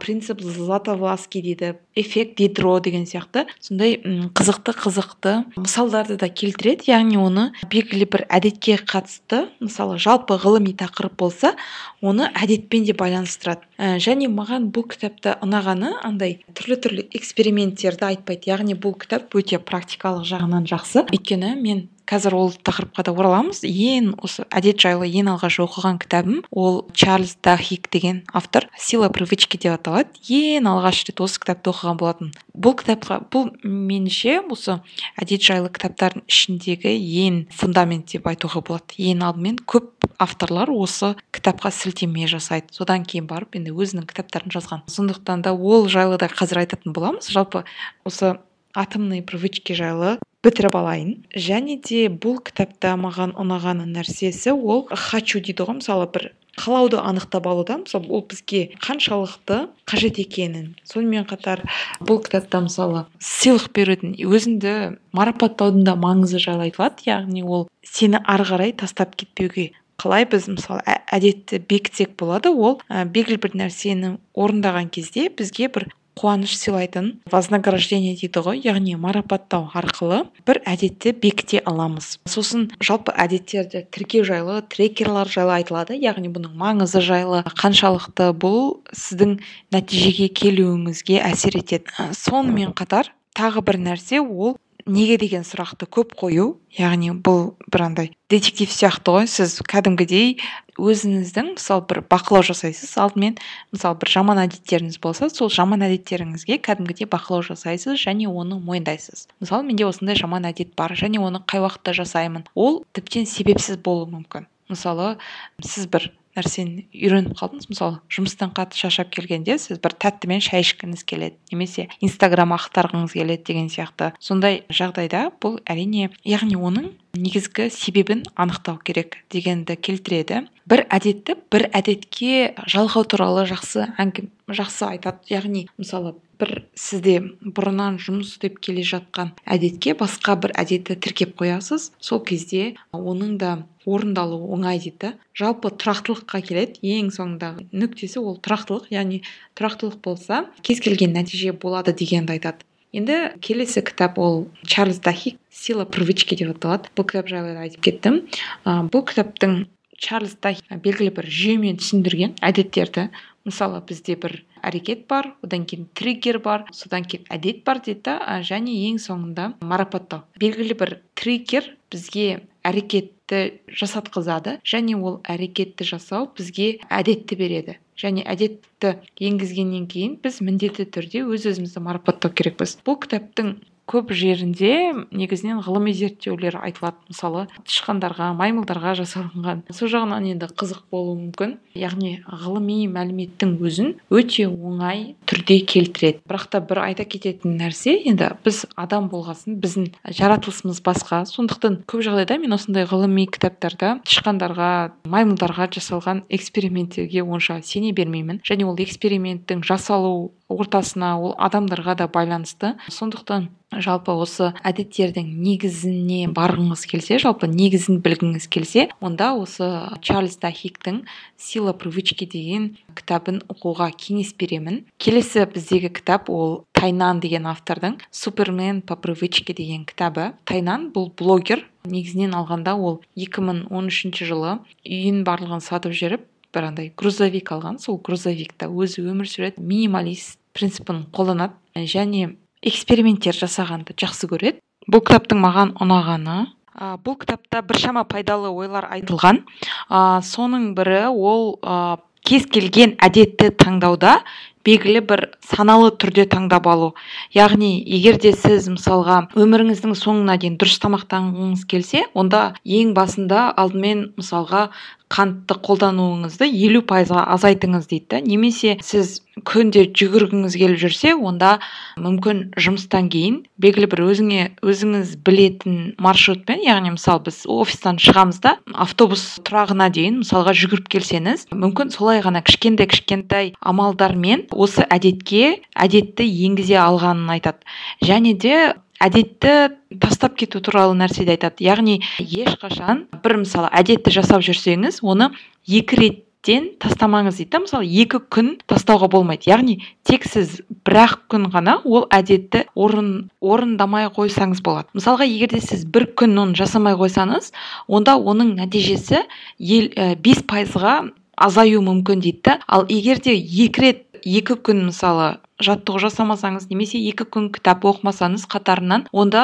принцип 0.00 0.40
златовласки 0.40 1.40
дейді 1.42 1.74
эффект 1.96 2.36
дидро 2.36 2.80
деген 2.80 3.06
сияқты. 3.06 3.46
Сондай 3.60 3.96
қызықты 4.36 4.74
қызықты 4.76 5.32
мысалдарды 5.56 6.16
да 6.16 6.28
келтіреді. 6.28 6.90
Яғни 6.92 7.16
оны 7.20 7.50
белгілі 7.70 8.06
бір 8.12 8.26
әдетке 8.28 8.76
қатысты 8.76 9.48
мысалы 9.60 9.98
жалпы 9.98 10.36
ғылыми 10.40 10.74
тақырып 10.76 11.16
болса 11.16 11.54
оны 12.00 12.28
әдетпен 12.34 12.84
де 12.84 12.92
байланыстырады. 12.92 13.64
Ә, 13.78 13.96
және 13.98 14.28
маған 14.28 14.70
бұл 14.74 14.86
кітапта 14.92 15.38
ұнағаны 15.44 15.96
андай 16.04 16.40
түрлі 16.52 16.76
түрлі 16.84 17.06
эксперименттерді 17.16 18.10
айтпайды. 18.12 18.52
Яғни 18.52 18.76
бұл 18.76 18.98
кітап 19.00 19.32
өте 19.34 19.58
практикалық 19.58 20.28
жағынан 20.28 20.68
жақсы. 20.68 21.06
Өйткені 21.08 21.56
мен 21.60 21.88
қазір 22.10 22.34
ол 22.34 22.50
тақырыпқа 22.50 23.04
да 23.06 23.14
ораламыз. 23.14 23.62
Ең 23.62 24.14
осы 24.18 24.44
әдет 24.50 24.82
жайлы 24.82 25.06
ең 25.06 25.30
алғаш 25.36 25.60
оқыған 25.62 26.00
кітабым 26.02 26.42
ол 26.50 26.82
чарльз 26.92 27.36
дахик 27.42 27.90
деген 27.90 28.24
автор. 28.32 28.66
Сила 28.78 29.08
привычки 29.14 29.60
деп 29.60 29.78
аталады. 29.78 30.10
Ең 30.26 30.66
алғаш 30.66 31.04
рет 31.06 31.22
осы 31.22 31.38
кітапты 31.38 31.70
оқыған 31.70 32.00
болатын 32.00 32.32
бұл 32.50 32.74
кітапқа 32.80 33.20
бұл 33.30 33.52
меніңше 33.62 34.40
осы 34.50 34.80
әдет 35.20 35.44
жайлы 35.46 35.70
кітаптардың 35.70 36.26
ішіндегі 36.26 36.92
ең 37.24 37.38
фундамент 37.54 38.10
деп 38.10 38.26
айтуға 38.26 38.64
болады. 38.66 38.98
Ең 38.98 39.22
алдымен 39.28 39.60
көп 39.70 40.08
авторлар 40.18 40.72
осы 40.74 41.14
кітапқа 41.32 41.70
сілтеме 41.70 42.26
жасайды. 42.30 42.74
Содан 42.74 43.06
кейін 43.06 43.30
барып 43.30 43.56
енді 43.60 43.72
өзінің 43.72 44.08
кітаптарын 44.10 44.52
жазған. 44.52 44.84
Сондықтан 44.90 45.46
да 45.46 45.54
ол 45.54 45.88
жайлы 45.88 46.18
да 46.18 46.28
қазір 46.28 46.64
айтатын 46.64 46.92
боламыз. 46.92 47.30
Жалпы 47.30 47.64
осы 48.04 48.36
атомные 48.74 49.22
привычки 49.22 49.72
жайлы 49.72 50.18
бітіріп 50.44 50.76
алайын. 50.76 51.16
Және 51.36 51.76
де 51.84 52.08
бұл 52.08 52.38
кітапта 52.44 52.94
маған 52.96 53.34
ұнаған 53.40 53.84
нәрсесі 53.92 54.54
ол 54.56 54.86
хочу 54.88 55.40
дейді 55.44 55.66
ғой 55.68 55.80
мысалы 55.80 56.06
бір 56.14 56.30
қалауды 56.60 57.00
анықтап 57.00 57.46
алуда 57.46 57.78
мысалы 57.82 58.08
ол 58.08 58.24
бізге 58.28 58.70
қаншалықты 58.80 59.68
қажет 59.88 60.20
екенін. 60.22 60.74
Сонымен 60.84 61.28
қатар 61.28 61.62
бұл 62.00 62.22
кітапта 62.24 62.62
мысалы 62.64 63.04
сыйлық 63.20 63.68
берудің 63.76 64.16
өзіңді 64.24 64.74
марапаттаудың 65.16 65.84
да 65.84 65.96
маңызы 66.00 66.40
жайлы 66.42 66.70
айтылады. 66.70 67.04
Яғни 67.06 67.44
ол 67.44 67.68
сені 67.84 68.20
ары 68.24 68.48
қарай 68.48 68.72
тастап 68.72 69.16
кетпеуге 69.20 69.70
қалай 70.00 70.24
біз 70.24 70.48
мысалы 70.48 70.80
әдетті 71.12 71.60
бекітсек 71.68 72.16
болады. 72.16 72.52
Ол 72.52 72.80
ә, 72.88 73.04
белгілі 73.04 73.40
бір 73.44 73.56
нәрсені 73.64 74.16
орындаған 74.32 74.88
кезде 74.92 75.28
бізге 75.28 75.68
бір 75.68 75.90
қуаныш 76.20 76.52
сыйлайтын 76.60 77.06
вознаграждение 77.32 78.12
дейді 78.18 78.42
ғой 78.44 78.60
яғни 78.60 78.96
марапаттау 79.00 79.70
арқылы 79.72 80.26
бір 80.44 80.60
әдетті 80.68 81.14
бекіте 81.22 81.62
аламыз. 81.64 82.18
Сосын 82.28 82.68
жалпы 82.84 83.14
әдеттерді 83.16 83.86
тіркеу 83.88 84.26
жайлы 84.28 84.60
трекерлар 84.68 85.30
жайлы 85.32 85.56
айтылады 85.60 85.96
яғни 85.96 86.28
бұның 86.34 86.58
маңызы 86.60 87.00
жайлы 87.04 87.40
қаншалықты 87.56 88.32
бұл 88.36 88.82
сіздің 88.92 89.38
нәтижеге 89.72 90.28
келуіңізге 90.28 91.22
әсер 91.24 91.56
етеді. 91.62 91.88
Сонымен 92.12 92.76
қатар 92.76 93.14
тағы 93.32 93.64
бір 93.64 93.80
нәрсе 93.88 94.20
ол 94.20 94.58
неге 94.86 95.16
деген 95.20 95.44
сұрақты 95.46 95.88
көп 95.88 96.14
қою 96.18 96.54
яғни 96.76 97.12
бұл 97.14 97.54
бір 97.70 97.86
андай 97.86 98.10
детектив 98.32 98.70
сияқты 98.72 99.14
ғой 99.16 99.28
сіз 99.30 99.60
кәдімгідей 99.68 100.36
өзіңіздің 100.80 101.54
мысалы 101.54 101.84
бір 101.90 102.02
бақылау 102.10 102.46
жасайсыз 102.50 102.92
алдымен 103.00 103.36
мысалы 103.74 103.98
бір 104.00 104.12
жаман 104.14 104.40
әдеттеріңіз 104.44 105.00
болса 105.02 105.28
сол 105.32 105.50
жаман 105.52 105.84
әдеттеріңізге 105.86 106.60
кәдімгідей 106.66 107.10
бақылау 107.10 107.44
жасайсыз 107.50 108.00
және 108.00 108.28
оны 108.30 108.60
мойындайсыз. 108.60 109.26
Мысалы 109.40 109.68
менде 109.68 109.86
осындай 109.88 110.16
жаман 110.18 110.48
әдет 110.48 110.72
бар 110.76 110.96
және 110.96 111.20
оны 111.22 111.42
қай 111.44 111.62
уақытта 111.64 111.94
жасаймын? 111.96 112.46
Ол 112.54 112.82
тіптен 112.96 113.28
себепсіз 113.28 113.78
болуы 113.84 114.08
мүмкін. 114.14 114.48
Мысалы 114.70 115.16
сіз 115.64 115.86
бір 115.90 116.10
нәрсені 116.38 116.84
үйреніп 116.94 117.34
қалдыңыз 117.38 117.68
мысалы 117.70 117.98
жұмыстан 118.12 118.52
қатты 118.54 118.78
шаршап 118.78 119.10
келгенде 119.14 119.56
сіз 119.58 119.80
бір 119.82 119.96
тәттімен 120.00 120.42
шай 120.44 120.62
ішкіңіз 120.62 121.02
келеді 121.08 121.36
немесе 121.50 121.88
инстаграм 122.00 122.54
ақтарғыңыз 122.54 123.16
келеді 123.18 123.46
деген 123.50 123.70
сияқты. 123.72 124.12
Сондай 124.22 124.62
жағдайда 124.70 125.26
бұл 125.42 125.58
әрине 125.66 126.12
яғни 126.22 126.54
оның 126.54 126.92
негізгі 127.14 127.70
себебін 127.70 128.24
анықтау 128.34 128.78
керек 128.84 129.18
дегенді 129.32 129.76
келтіреді. 129.76 130.44
Бір 130.70 130.84
әдетті 130.92 131.36
бір 131.50 131.66
әдетке 131.74 132.54
жалғау 132.70 133.06
туралы 133.10 133.46
жақсы 133.50 133.88
әңгіме 133.98 134.54
жақсы 134.54 134.86
айтады 134.86 135.32
яғни 135.32 135.66
мысалы 135.78 136.14
бір 136.40 136.62
сізде 136.78 137.18
бұрыннан 137.42 137.98
жұмыс 138.02 138.34
істеп 138.34 138.60
келе 138.64 138.84
жатқан 138.86 139.34
әдетке 139.44 139.96
басқа 139.98 140.36
бір 140.40 140.54
әдетті 140.62 140.96
тіркеп 141.02 141.34
қоясыз 141.40 141.90
сол 142.00 142.22
кезде 142.24 142.74
оның 142.96 143.36
да 143.42 143.52
орындалуы 143.88 144.50
оңай 144.54 144.80
дейді. 144.82 145.14
Жалпы 145.36 145.72
тұрақтылыққа 145.80 146.42
келеді 146.46 146.80
ең 146.96 147.12
соңындағы 147.14 147.66
нүктесі 147.72 148.20
ол 148.22 148.38
тұрақтылық 148.44 148.90
яғни 148.94 149.22
тұрақтылық 149.58 150.00
болса 150.04 150.44
кез 150.66 150.82
келген 150.84 151.16
нәтиже 151.16 151.54
болады 151.56 151.96
дегенді 151.96 152.36
айтады. 152.36 152.66
Енді 152.92 153.18
келесі 153.40 153.82
кітап 153.82 154.18
ол 154.18 154.48
чарльз 154.66 155.00
дахик 155.00 155.38
сила 155.50 155.84
привычки 155.84 156.36
деп 156.36 156.56
аталады. 156.56 156.90
Бұл 156.96 157.06
кітап 157.06 157.28
жайлы 157.30 157.56
айтып 157.60 157.84
кеттім. 157.86 158.22
Ә, 158.64 158.86
бұл 158.90 159.04
кітаптың 159.06 159.66
чарльз 160.00 160.36
дахик 160.40 160.66
белгілі 160.82 161.12
бір 161.14 161.28
жүйемен 161.30 161.80
түсіндірген 161.80 162.38
әдеттерді. 162.42 163.10
Мысалы 163.46 163.80
бізде 163.86 164.16
бір 164.20 164.40
әрекет 164.60 165.06
бар 165.08 165.30
одан 165.44 165.64
кейін 165.68 165.86
триггер 165.96 166.40
бар 166.44 166.66
содан 166.76 167.06
кейін 167.08 167.28
әдет 167.32 167.62
бар 167.64 167.80
дейді 167.84 168.02
да 168.10 168.40
және 168.44 168.74
ең 168.90 168.98
соңында 169.00 169.52
марапаттау. 169.64 170.26
Белгілі 170.40 170.76
бір 170.80 170.96
триггер 171.14 171.70
бізге 171.92 172.42
әрекетті 172.66 173.60
жасатқызады 173.72 174.58
және 174.64 174.98
ол 175.00 175.20
әрекетті 175.24 175.86
жасау 175.94 176.28
бізге 176.36 176.74
әдетті 176.90 177.38
береді. 177.40 177.78
Және 178.00 178.24
әдетті 178.32 178.94
енгізгеннен 179.28 179.86
кейін 179.92 180.16
біз 180.24 180.40
міндетті 180.46 180.86
түрде 180.96 181.24
өз 181.26 181.46
өзімізді 181.52 181.82
марапаттау 181.84 182.32
керекпіз. 182.32 182.78
Бұл 182.86 182.98
кітаптың 183.04 183.54
көп 183.90 184.12
жерінде 184.14 184.92
негізінен 185.10 185.60
ғылыми 185.64 185.92
зерттеулер 185.96 186.60
айтылады. 186.62 187.00
Мысалы 187.10 187.46
тышқандарға 187.66 188.30
маймылдарға 188.38 188.94
жасалынған. 189.00 189.64
Сол 189.74 189.90
жағынан 189.90 190.28
енді 190.30 190.50
қызық 190.54 190.84
болуы 190.92 191.16
мүмкін. 191.18 191.56
Яғни 191.74 192.20
ғылыми 192.26 192.86
мәліметтің 192.92 193.56
өзін 193.58 193.92
өте 194.14 194.46
оңай 194.46 195.16
түрде 195.30 195.60
келтіреді. 195.66 196.22
Бірақ 196.30 196.46
та 196.54 196.62
бір 196.62 196.84
айта 196.86 197.06
кететін 197.08 197.58
нәрсе 197.58 197.96
енді 198.06 198.30
біз 198.44 198.62
адам 198.78 199.10
болғасын 199.10 199.58
біздің 199.62 199.90
жаратылысымыз 200.06 200.82
басқа. 200.86 201.24
Сондықтан 201.30 201.82
көп 201.90 202.04
жағдайда 202.06 202.38
мен 202.42 202.54
осындай 202.54 202.86
ғылыми 202.90 203.26
кітаптарда 203.30 203.96
тышқандарға 204.06 204.72
маймылдарға 205.10 205.70
жасалған 205.74 206.24
эксперименттерге 206.30 207.24
онша 207.24 207.60
сене 207.62 207.92
бермеймін. 207.96 208.42
Және 208.46 208.66
ол 208.68 208.78
эксперименттің 208.78 209.64
жасалу 209.66 210.32
ортасына 210.50 211.14
ол 211.20 211.34
адамдарға 211.38 211.96
да 212.02 212.08
байланысты. 212.10 212.74
Сондықтан 212.90 213.48
жалпы 213.70 214.12
осы 214.18 214.50
әдеттердің 214.66 215.28
негізіне 215.44 216.26
барғыңыз 216.34 216.82
келсе 216.90 217.20
жалпы 217.22 217.46
негізін 217.50 218.00
білгіңіз 218.02 218.48
келсе 218.50 218.88
онда 219.00 219.30
осы 219.38 219.68
чарльз 220.02 220.40
дахиктің 220.42 221.04
сила 221.38 221.72
привычки 221.72 222.26
деген 222.26 222.72
кітабын 222.98 223.42
оқуға 223.52 223.92
кеңес 223.94 224.34
беремін. 224.34 224.82
Келесі 224.98 225.46
біздегі 225.54 225.92
кітап 226.00 226.30
ол 226.30 226.64
тайнан 226.74 227.20
деген 227.22 227.46
автордың 227.46 228.00
супермен 228.10 228.82
по 228.82 228.96
привычке 228.96 229.54
деген 229.54 229.84
кітабы. 229.86 230.32
Тайнан 230.44 230.90
бұл 230.94 231.12
блогер. 231.14 231.66
Негізінен 231.86 232.34
алғанда 232.36 232.74
ол 232.76 233.00
2013 233.16 234.18
жылы 234.26 234.58
үйін 234.84 235.22
барлығын 235.24 235.62
сатып 235.64 235.94
жіберіп 235.96 236.26
бір 236.54 236.66
андай 236.70 236.90
грузовик 236.96 237.52
алған. 237.54 237.78
Сол 237.80 238.00
грузовикта 238.02 238.68
өзі 238.68 239.06
өмір 239.06 239.30
сүреді. 239.30 239.62
Минималист 239.62 240.39
принципін 240.56 241.04
қолданады. 241.14 241.54
Және 241.74 242.36
эксперименттер 242.66 243.36
жасағанды 243.36 243.96
жақсы 243.98 244.28
көреді. 244.30 244.60
Бұл 244.90 245.04
кітаптың 245.06 245.40
маған 245.42 245.74
ұнағаны 245.80 246.38
ә, 246.80 246.96
бұл 247.04 247.18
кітапта 247.20 247.62
біршама 247.62 248.04
пайдалы 248.08 248.50
ойлар 248.50 248.88
айтылған. 248.96 249.42
Ә, 249.88 250.20
соның 250.24 250.72
бірі 250.76 251.08
ол 251.10 251.58
ә, 251.60 251.98
кез 252.26 252.46
келген 252.50 252.96
әдетті 253.02 253.50
таңдауда 253.60 254.20
белгілі 254.66 255.00
бір 255.08 255.22
саналы 255.44 255.90
түрде 255.96 256.26
таңдап 256.28 256.66
алу. 256.68 256.90
Яғни 257.32 257.72
егер 257.80 258.18
де 258.20 258.32
сіз 258.36 258.68
мысалға 258.72 259.22
өміріңіздің 259.40 259.96
соңына 259.96 260.36
дейін 260.40 260.58
дұрыс 260.60 260.80
тамақтанғыңыз 260.84 261.64
келсе 261.70 262.04
онда 262.12 262.50
ең 262.64 262.92
басында 262.96 263.48
алдымен 263.56 264.10
мысалға 264.20 264.68
қантты 265.10 265.56
қолдануыңызды 265.66 266.46
елу 266.48 266.84
пайызға 266.86 267.24
азайтыңыз 267.34 267.88
дейді 267.90 268.06
да. 268.14 268.20
Немесе 268.22 268.76
сіз 268.84 269.20
күнде 269.46 269.86
жүгіргіңіз 269.96 270.56
келіп 270.60 270.80
жүрсе 270.82 271.14
онда 271.16 271.56
мүмкін 272.00 272.42
жұмыстан 272.60 273.08
кейін 273.12 273.40
белгілі 273.62 273.88
бір 273.92 274.02
өзіңе 274.06 274.42
өзіңіз 274.66 275.14
білетін 275.26 275.78
маршрутпен 276.02 276.62
яғни 276.66 276.94
мысалы 276.96 277.24
біз 277.28 277.42
офистан 277.50 278.00
шығамыз 278.02 278.40
да 278.44 278.56
автобус 278.74 279.24
тұрағына 279.46 279.88
дейін 279.94 280.20
мысалға 280.22 280.54
жүгіріп 280.60 280.90
келсеңіз 280.94 281.46
мүмкін 281.54 281.94
солай 281.94 282.22
ғана 282.24 282.44
кішкентай 282.46 282.90
кішкентай 282.90 283.54
амалдармен 283.60 284.46
осы 284.52 284.86
әдетке 284.86 285.60
әдетті 285.74 286.28
енгізе 286.46 286.78
алғанын 286.82 287.34
айтады. 287.38 287.64
Және 288.04 288.36
де 288.38 288.56
әдетті 289.00 289.52
тастап 290.00 290.36
кету 290.38 290.60
туралы 290.60 290.96
нәрседе 290.98 291.34
айтады. 291.34 291.64
Яғни 291.64 292.00
ешқашан 292.20 293.06
бір 293.24 293.40
мысалы 293.44 293.70
әдетті 293.72 294.12
жасап 294.14 294.44
жүрсеңіз 294.44 295.00
оны 295.02 295.30
екі 295.66 295.98
реттен 296.00 296.68
тастамаңыз 296.82 297.40
дейді 297.40 297.62
мысалы 297.64 297.88
екі 297.88 298.20
күн 298.32 298.52
тастауға 298.70 299.08
болмайды. 299.12 299.48
Яғни 299.50 299.78
тек 300.04 300.28
сіз 300.28 300.60
бір 300.84 301.00
ақ 301.06 301.16
күн 301.32 301.48
ғана 301.54 301.78
ол 301.84 302.06
әдетті 302.12 302.66
орын 302.74 303.30
орындамай 303.40 304.10
қойсаңыз 304.12 304.60
болады. 304.62 304.90
Мысалға 304.94 305.28
егер 305.28 305.56
де 305.56 305.62
сіз 305.64 305.86
бір 305.86 306.10
күн 306.14 306.36
оны 306.44 306.58
жасамай 306.60 306.98
қойсаңыз 307.00 307.52
онда 307.88 308.18
оның 308.20 308.54
нәтижесі 308.60 309.24
ел 309.58 309.90
бес 310.20 310.44
пайызға 310.44 311.10
азаю 311.40 311.80
мүмкін 311.84 312.20
дейді 312.20 312.58
ал 312.68 312.84
егер 312.88 313.20
де 313.24 313.32
екі 313.32 313.86
рет 313.86 314.04
екі 314.24 314.58
күн 314.60 314.84
мысалы 314.90 315.38
жаттығу 315.64 316.00
жасамасаңыз 316.06 316.68
немесе 316.70 316.98
екі 317.10 317.26
күн 317.28 317.48
кітап 317.54 317.84
оқымасаңыз 317.88 318.46
қатарынан 318.50 319.06
онда 319.12 319.42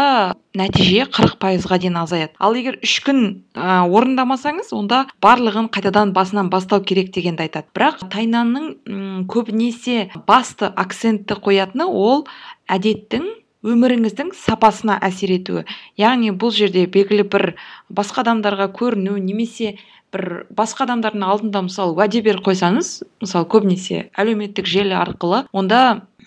нәтиже 0.56 1.06
қырық 1.12 1.36
пайызға 1.42 1.78
дейін 1.82 2.00
азаяды. 2.02 2.34
Ал 2.40 2.56
егер 2.56 2.78
үш 2.84 2.98
күн 3.06 3.22
ә, 3.54 3.84
орындамасаңыз 3.84 4.72
онда 4.76 5.04
барлығын 5.24 5.70
қайтадан 5.74 6.14
басынан 6.16 6.50
бастау 6.52 6.80
керек 6.80 7.12
дегенді 7.14 7.46
айтады. 7.46 7.68
Бірақ 7.76 8.06
тайнанның 8.12 9.26
көбінесе 9.32 10.10
басты 10.28 10.72
акцентті 10.72 11.36
қоятыны 11.44 11.88
ол 11.88 12.24
әдеттің 12.72 13.28
өміріңіздің 13.66 14.32
сапасына 14.36 14.96
әсер 15.02 15.32
етуі. 15.36 15.64
Яғни 15.98 16.30
бұл 16.30 16.52
жерде 16.54 16.86
белгілі 16.86 17.26
бір 17.32 17.46
басқа 17.90 18.22
адамдарға 18.22 18.68
көріну 18.76 19.16
немесе 19.18 19.76
бір 20.14 20.46
басқа 20.54 20.86
адамдардың 20.86 21.24
алдында 21.26 21.62
мысалы 21.66 21.96
уәде 21.96 22.22
беріп 22.26 22.46
қойсаңыз 22.46 22.90
мысалы 23.24 23.48
көбінесе 23.52 24.06
әлеуметтік 24.18 24.68
желі 24.70 24.96
арқылы 24.98 25.44
онда 25.52 25.82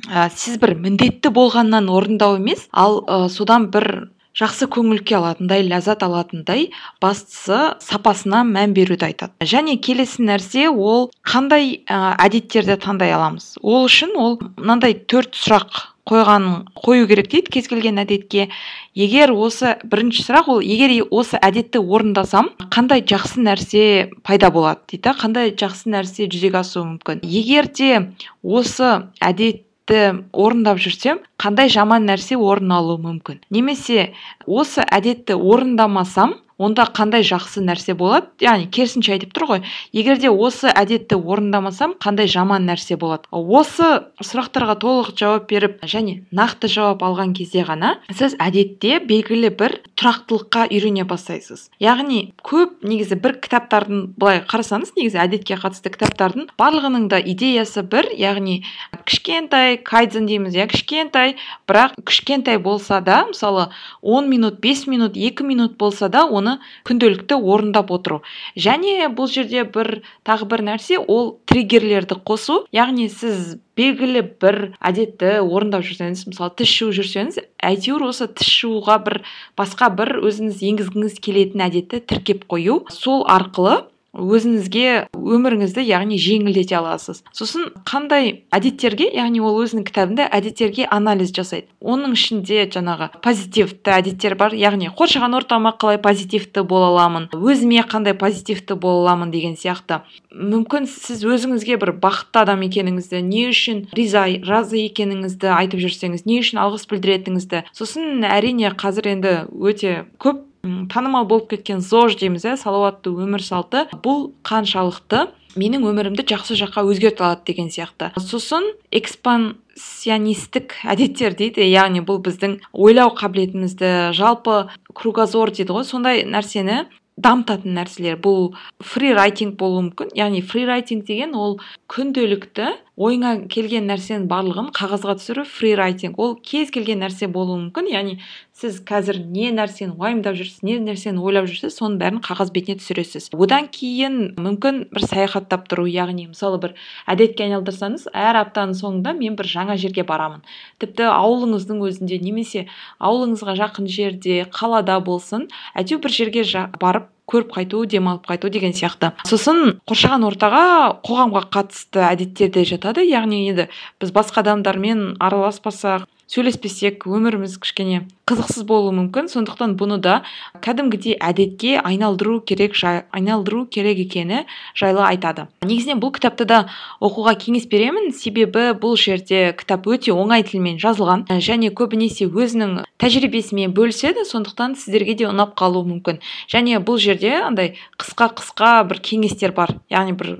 ә, 0.08 0.30
сіз 0.34 0.60
бір 0.62 0.76
міндетті 0.84 1.32
болғаннан 1.36 1.90
орындау 1.92 2.40
емес 2.40 2.68
ал 2.72 3.04
ә, 3.06 3.28
содан 3.30 3.70
бір 3.74 4.10
жақсы 4.40 4.70
көңіл 4.72 5.02
күй 5.04 5.18
алатындай 5.18 5.66
ләззат 5.68 6.04
алатындай 6.06 6.70
бастысы 7.02 7.76
сапасына 7.84 8.44
мән 8.48 8.76
беруді 8.78 9.10
айтады. 9.10 9.34
Және 9.42 9.78
келесі 9.82 10.24
нәрсе 10.28 10.70
ол 10.70 11.10
қандай 11.28 11.82
ә, 11.84 12.16
әдеттерді 12.26 12.78
таңдай 12.80 13.16
аламыз? 13.16 13.56
Ол 13.62 13.88
үшін 13.90 14.16
ол 14.16 14.38
мынандай 14.56 14.96
төрт 15.10 15.36
сұрақ 15.36 15.82
қойғанын 16.10 16.66
қою 16.74 17.08
керек 17.10 17.30
дейді 17.32 17.54
кез 17.54 17.70
келген 17.70 18.02
әдетке. 18.02 18.50
Егер 18.98 19.32
осы 19.32 19.76
бірінші 19.86 20.26
сұрақ 20.26 20.50
ол 20.56 20.62
егер 20.66 20.96
осы 21.12 21.38
әдетті 21.38 21.80
орындасам 21.80 22.52
қандай 22.74 23.06
жақсы 23.06 23.44
нәрсе 23.46 23.86
пайда 24.26 24.50
болады 24.52 24.82
дейді 24.90 25.04
да? 25.06 25.16
Қандай 25.20 25.54
жақсы 25.54 25.94
нәрсе 25.94 26.28
жүзеге 26.32 26.62
асуы 26.64 26.86
мүмкін? 26.96 27.22
Егер 27.24 27.70
де 27.70 28.10
осы 28.44 28.92
әдетті 29.22 30.26
орындап 30.34 30.82
жүрсем 30.82 31.22
қандай 31.40 31.70
жаман 31.70 32.10
нәрсе 32.10 32.38
орын 32.38 32.74
алуы 32.74 33.00
мүмкін? 33.06 33.44
Немесе 33.54 34.12
осы 34.46 34.84
әдетті 34.86 35.38
орындамасам 35.38 36.40
онда 36.60 36.86
қандай 36.92 37.24
жақсы 37.24 37.64
нәрсе 37.64 37.96
болады? 37.98 38.28
Яғни 38.44 38.68
керісінше 38.68 39.16
айтып 39.16 39.32
тұр 39.36 39.46
ғой. 39.50 39.62
Егер 39.96 40.20
де 40.20 40.30
осы 40.30 40.70
әдетті 40.70 41.16
орындамасам 41.18 41.96
қандай 42.04 42.28
жаман 42.28 42.68
нәрсе 42.68 42.98
болады? 43.00 43.30
Осы 43.32 44.04
сұрақтарға 44.20 44.76
толық 44.84 45.14
жауап 45.18 45.48
беріп 45.50 45.80
және 45.88 46.20
нақты 46.36 46.70
жауап 46.72 47.04
алған 47.08 47.32
кезде 47.38 47.64
ғана 47.68 47.96
сіз 48.12 48.36
әдетте 48.44 49.00
белгілі 49.08 49.54
бір 49.56 49.78
тұрақтылыққа 50.00 50.68
үйрене 50.70 51.06
бастайсыз. 51.08 51.70
Яғни 51.80 52.34
көп 52.44 52.84
негізі 52.84 53.20
бір 53.24 53.38
кітаптардың 53.44 54.04
былай 54.20 54.44
қарасаңыз 54.50 54.94
негізі 54.98 55.22
әдетке 55.24 55.58
қатысты 55.60 55.94
кітаптардың 55.96 56.50
барлығының 56.60 57.08
да 57.12 57.20
идеясы 57.24 57.84
бір. 57.88 58.12
Яғни 58.20 58.62
кішкентай 59.08 59.80
кайдзен 59.84 60.28
дейміз 60.30 60.60
иә 60.60 60.68
кішкентай. 60.72 61.38
Бірақ 61.70 61.96
кішкентай 62.04 62.60
болса 62.60 63.00
да 63.02 63.24
мысалы 63.30 63.70
10 64.02 64.28
минут 64.28 64.62
5 64.62 64.88
минут 64.88 65.14
2 65.16 65.48
минут 65.48 65.78
болса 65.78 66.10
да 66.10 66.26
оны 66.26 66.49
күнделікті 66.88 67.38
орындап 67.38 67.92
отыру. 67.96 68.22
Және 68.58 69.10
бұл 69.16 69.30
жерде 69.32 69.66
бір 69.68 70.02
тағы 70.28 70.48
бір 70.52 70.66
нәрсе 70.72 71.00
ол 71.00 71.36
триггерлерді 71.50 72.20
қосу. 72.26 72.64
Яғни 72.76 73.10
сіз 73.14 73.58
белгілі 73.80 74.24
бір 74.42 74.60
әдетті 74.84 75.38
орындап 75.44 75.86
жүрсеңіз 75.88 76.26
мысалы 76.32 76.56
тіс 76.60 76.74
жуып 76.74 76.98
жүрсеңіз 77.00 77.40
әйтеуір 77.70 78.10
осы 78.10 78.28
тіс 78.28 78.50
жууға 78.62 78.98
бір 79.06 79.22
басқа 79.60 79.92
бір 79.96 80.18
өзіңіз 80.24 80.66
енгізгіңіз 80.72 81.22
келетін 81.24 81.64
әдетті 81.70 82.02
тіркеп 82.10 82.44
қою. 82.52 82.82
Сол 82.92 83.24
арқылы 83.30 83.84
өзіңізге 84.20 85.10
өміріңізді 85.16 85.84
яғни 85.88 86.20
жеңілдете 86.22 86.78
аласыз. 86.80 87.24
Сосын 87.36 87.70
қандай 87.88 88.44
әдеттерге 88.56 89.10
яғни 89.16 89.42
ол 89.44 89.60
өзінің 89.64 89.86
кітабында 89.88 90.28
әдеттерге 90.36 90.88
анализ 90.92 91.32
жасайды. 91.36 91.70
Оның 91.80 92.16
ішінде 92.18 92.66
жаңағы 92.74 93.10
позитивті 93.24 93.94
әдеттер 93.96 94.36
бар. 94.40 94.56
Яғни 94.58 94.92
қоршаған 94.92 95.38
ортама 95.40 95.74
қалай 95.80 96.00
позитивті 96.04 96.66
бола 96.68 96.92
аламын 96.92 97.30
өзіме 97.36 97.86
қандай 97.88 98.18
позитивті 98.20 98.76
бола 98.76 99.06
аламын 99.08 99.32
деген 99.32 99.56
сияқты. 99.60 100.02
Мүмкін 100.34 100.90
сіз 100.90 101.24
өзіңізге 101.24 101.80
бір 101.82 101.94
бақытты 102.04 102.44
адам 102.44 102.66
екеніңізді 102.68 103.24
не 103.26 103.48
үшін 103.54 103.86
риза 103.96 104.26
разы 104.48 104.84
екеніңізді 104.90 105.54
айтып 105.56 105.86
жүрсеңіз 105.86 106.28
не 106.28 106.42
үшін 106.44 106.62
алғыс 106.66 106.86
білдіретініңізді. 106.92 107.64
Сосын 107.74 108.28
әрине 108.28 108.74
қазір 108.76 109.14
енді 109.16 109.34
өте 109.56 110.04
көп 110.22 110.49
танымал 110.64 111.26
болып 111.30 111.50
кеткен 111.54 111.82
зож 111.82 112.18
дейміз 112.20 112.46
иә 112.46 112.56
салауатты 112.60 113.12
өмір 113.14 113.44
салты. 113.44 113.86
Бұл 114.04 114.32
қаншалықты 114.44 115.28
менің 115.60 115.88
өмірімді 115.90 116.26
жақсы 116.30 116.58
жаққа 116.60 116.84
өзгерте 116.90 117.24
алады 117.26 117.48
деген 117.50 117.72
сияқты. 117.74 118.12
Сосын 118.20 118.68
экспансионистік 118.92 120.78
әдеттер 120.86 121.36
дейді 121.40 121.66
яғни 121.66 122.04
бұл 122.06 122.22
біздің 122.26 122.60
ойлау 122.74 123.16
қабілетімізді 123.18 124.14
жалпы 124.18 124.68
кругозор 124.94 125.52
дейді 125.56 125.74
ғой 125.74 125.88
сондай 125.88 126.26
нәрсені 126.28 126.86
дамытатын 127.20 127.76
нәрселер. 127.76 128.20
Бұл 128.22 128.54
фри 128.84 129.12
райтинг 129.18 129.58
болуы 129.60 129.90
мүмкін 129.90 130.14
яғни 130.16 130.42
фри 130.46 130.66
райтинг 130.70 131.06
деген 131.08 131.36
ол 131.36 131.58
күнделікті 131.92 132.70
ойыңа 133.00 133.34
келген 133.52 133.90
нәрсенің 133.90 134.28
барлығын 134.32 134.72
қағазға 134.76 135.18
түсіру 135.20 135.46
фри 135.48 135.74
райтинг 135.80 136.20
ол 136.20 136.38
кез 136.40 136.72
келген 136.72 137.04
нәрсе 137.04 137.28
болуы 137.32 137.60
мүмкін 137.66 137.92
яғни 137.92 138.20
сіз 138.60 138.82
қазір 138.84 139.22
не 139.24 139.54
нәрсені 139.56 139.96
уайымдап 139.96 140.36
жүрсіз 140.36 140.64
не 140.68 140.76
нәрсені 140.84 141.22
ойлап 141.24 141.48
жүрсіз 141.48 141.78
соның 141.80 141.96
бәрін 142.02 142.20
қағаз 142.26 142.52
бетіне 142.52 142.80
түсіресіз. 142.82 143.30
Одан 143.32 143.70
кейін 143.72 144.18
мүмкін 144.36 144.82
бір 144.92 145.06
саяхаттап 145.08 145.70
тұру 145.72 145.86
яғни 145.88 146.28
мысалы 146.34 146.60
бір 146.60 146.74
әдетке 147.08 147.48
айналдырсаңыз 147.48 148.10
әр 148.12 148.42
аптаның 148.42 148.76
соңында 148.82 149.16
мен 149.16 149.38
бір 149.40 149.48
жаңа 149.48 149.80
жерге 149.80 150.04
барамын. 150.04 150.44
Тіпті 150.84 151.08
ауылыңыздың 151.14 151.80
өзінде 151.88 152.20
немесе 152.20 152.66
ауылыңызға 153.00 153.56
жақын 153.64 153.88
жерде 153.88 154.44
қалада 154.52 155.00
болсын 155.00 155.48
әйтеуір 155.80 156.04
бір 156.04 156.18
жерге 156.20 156.46
барып 156.84 157.08
көріп 157.30 157.52
қайту 157.54 157.86
демалып 157.86 158.26
қайту 158.26 158.50
деген 158.50 158.74
сияқты. 158.74 159.14
Сосын 159.30 159.78
қоршаған 159.88 160.26
ортаға 160.26 160.64
қоғамға 161.06 161.46
қатысты 161.54 162.02
әдеттер 162.10 162.50
де 162.56 162.66
жатады. 162.66 163.06
Яғни 163.06 163.44
енді 163.52 163.68
біз 164.02 164.16
басқа 164.16 164.42
адамдармен 164.42 165.20
араласпасақ 165.22 166.08
сөйлеспесек 166.30 167.08
өміріміз 167.10 167.58
кішкене 167.58 168.04
қызықсыз 168.30 168.66
болуы 168.70 168.94
мүмкін. 168.94 169.26
Сондықтан 169.32 169.74
бұны 169.80 169.98
да 169.98 170.20
кәдімгідей 170.62 171.16
әдетке 171.18 171.80
айналдыру 171.82 172.38
керек 172.46 172.76
жай, 172.78 173.02
айналдыру 173.10 173.64
керек 173.66 173.98
екені 174.04 174.44
жайлы 174.78 175.02
айтады. 175.08 175.48
Негізінен 175.66 175.98
бұл 176.04 176.14
кітапты 176.14 176.46
да 176.46 176.60
оқуға 177.02 177.34
кеңес 177.42 177.66
беремін. 177.72 178.12
Себебі 178.14 178.76
бұл 178.78 178.94
жерде 179.02 179.56
кітап 179.58 179.90
өте 179.90 180.14
оңай 180.14 180.46
тілмен 180.46 180.78
жазылған 180.78 181.26
және 181.42 181.74
көбінесе 181.74 182.30
өзінің 182.30 182.84
тәжірибесімен 183.02 183.74
бөліседі. 183.74 184.28
Сондықтан 184.30 184.78
сіздерге 184.78 185.18
де 185.18 185.30
ұнап 185.32 185.58
қалуы 185.58 185.88
мүмкін. 185.96 186.22
Және 186.54 186.78
бұл 186.78 187.02
жерде 187.02 187.40
андай 187.42 187.74
қысқа 187.98 188.30
қысқа 188.38 188.76
бір 188.86 189.02
кеңестер 189.02 189.58
бар. 189.58 189.74
Яғни 189.90 190.14
бір 190.14 190.36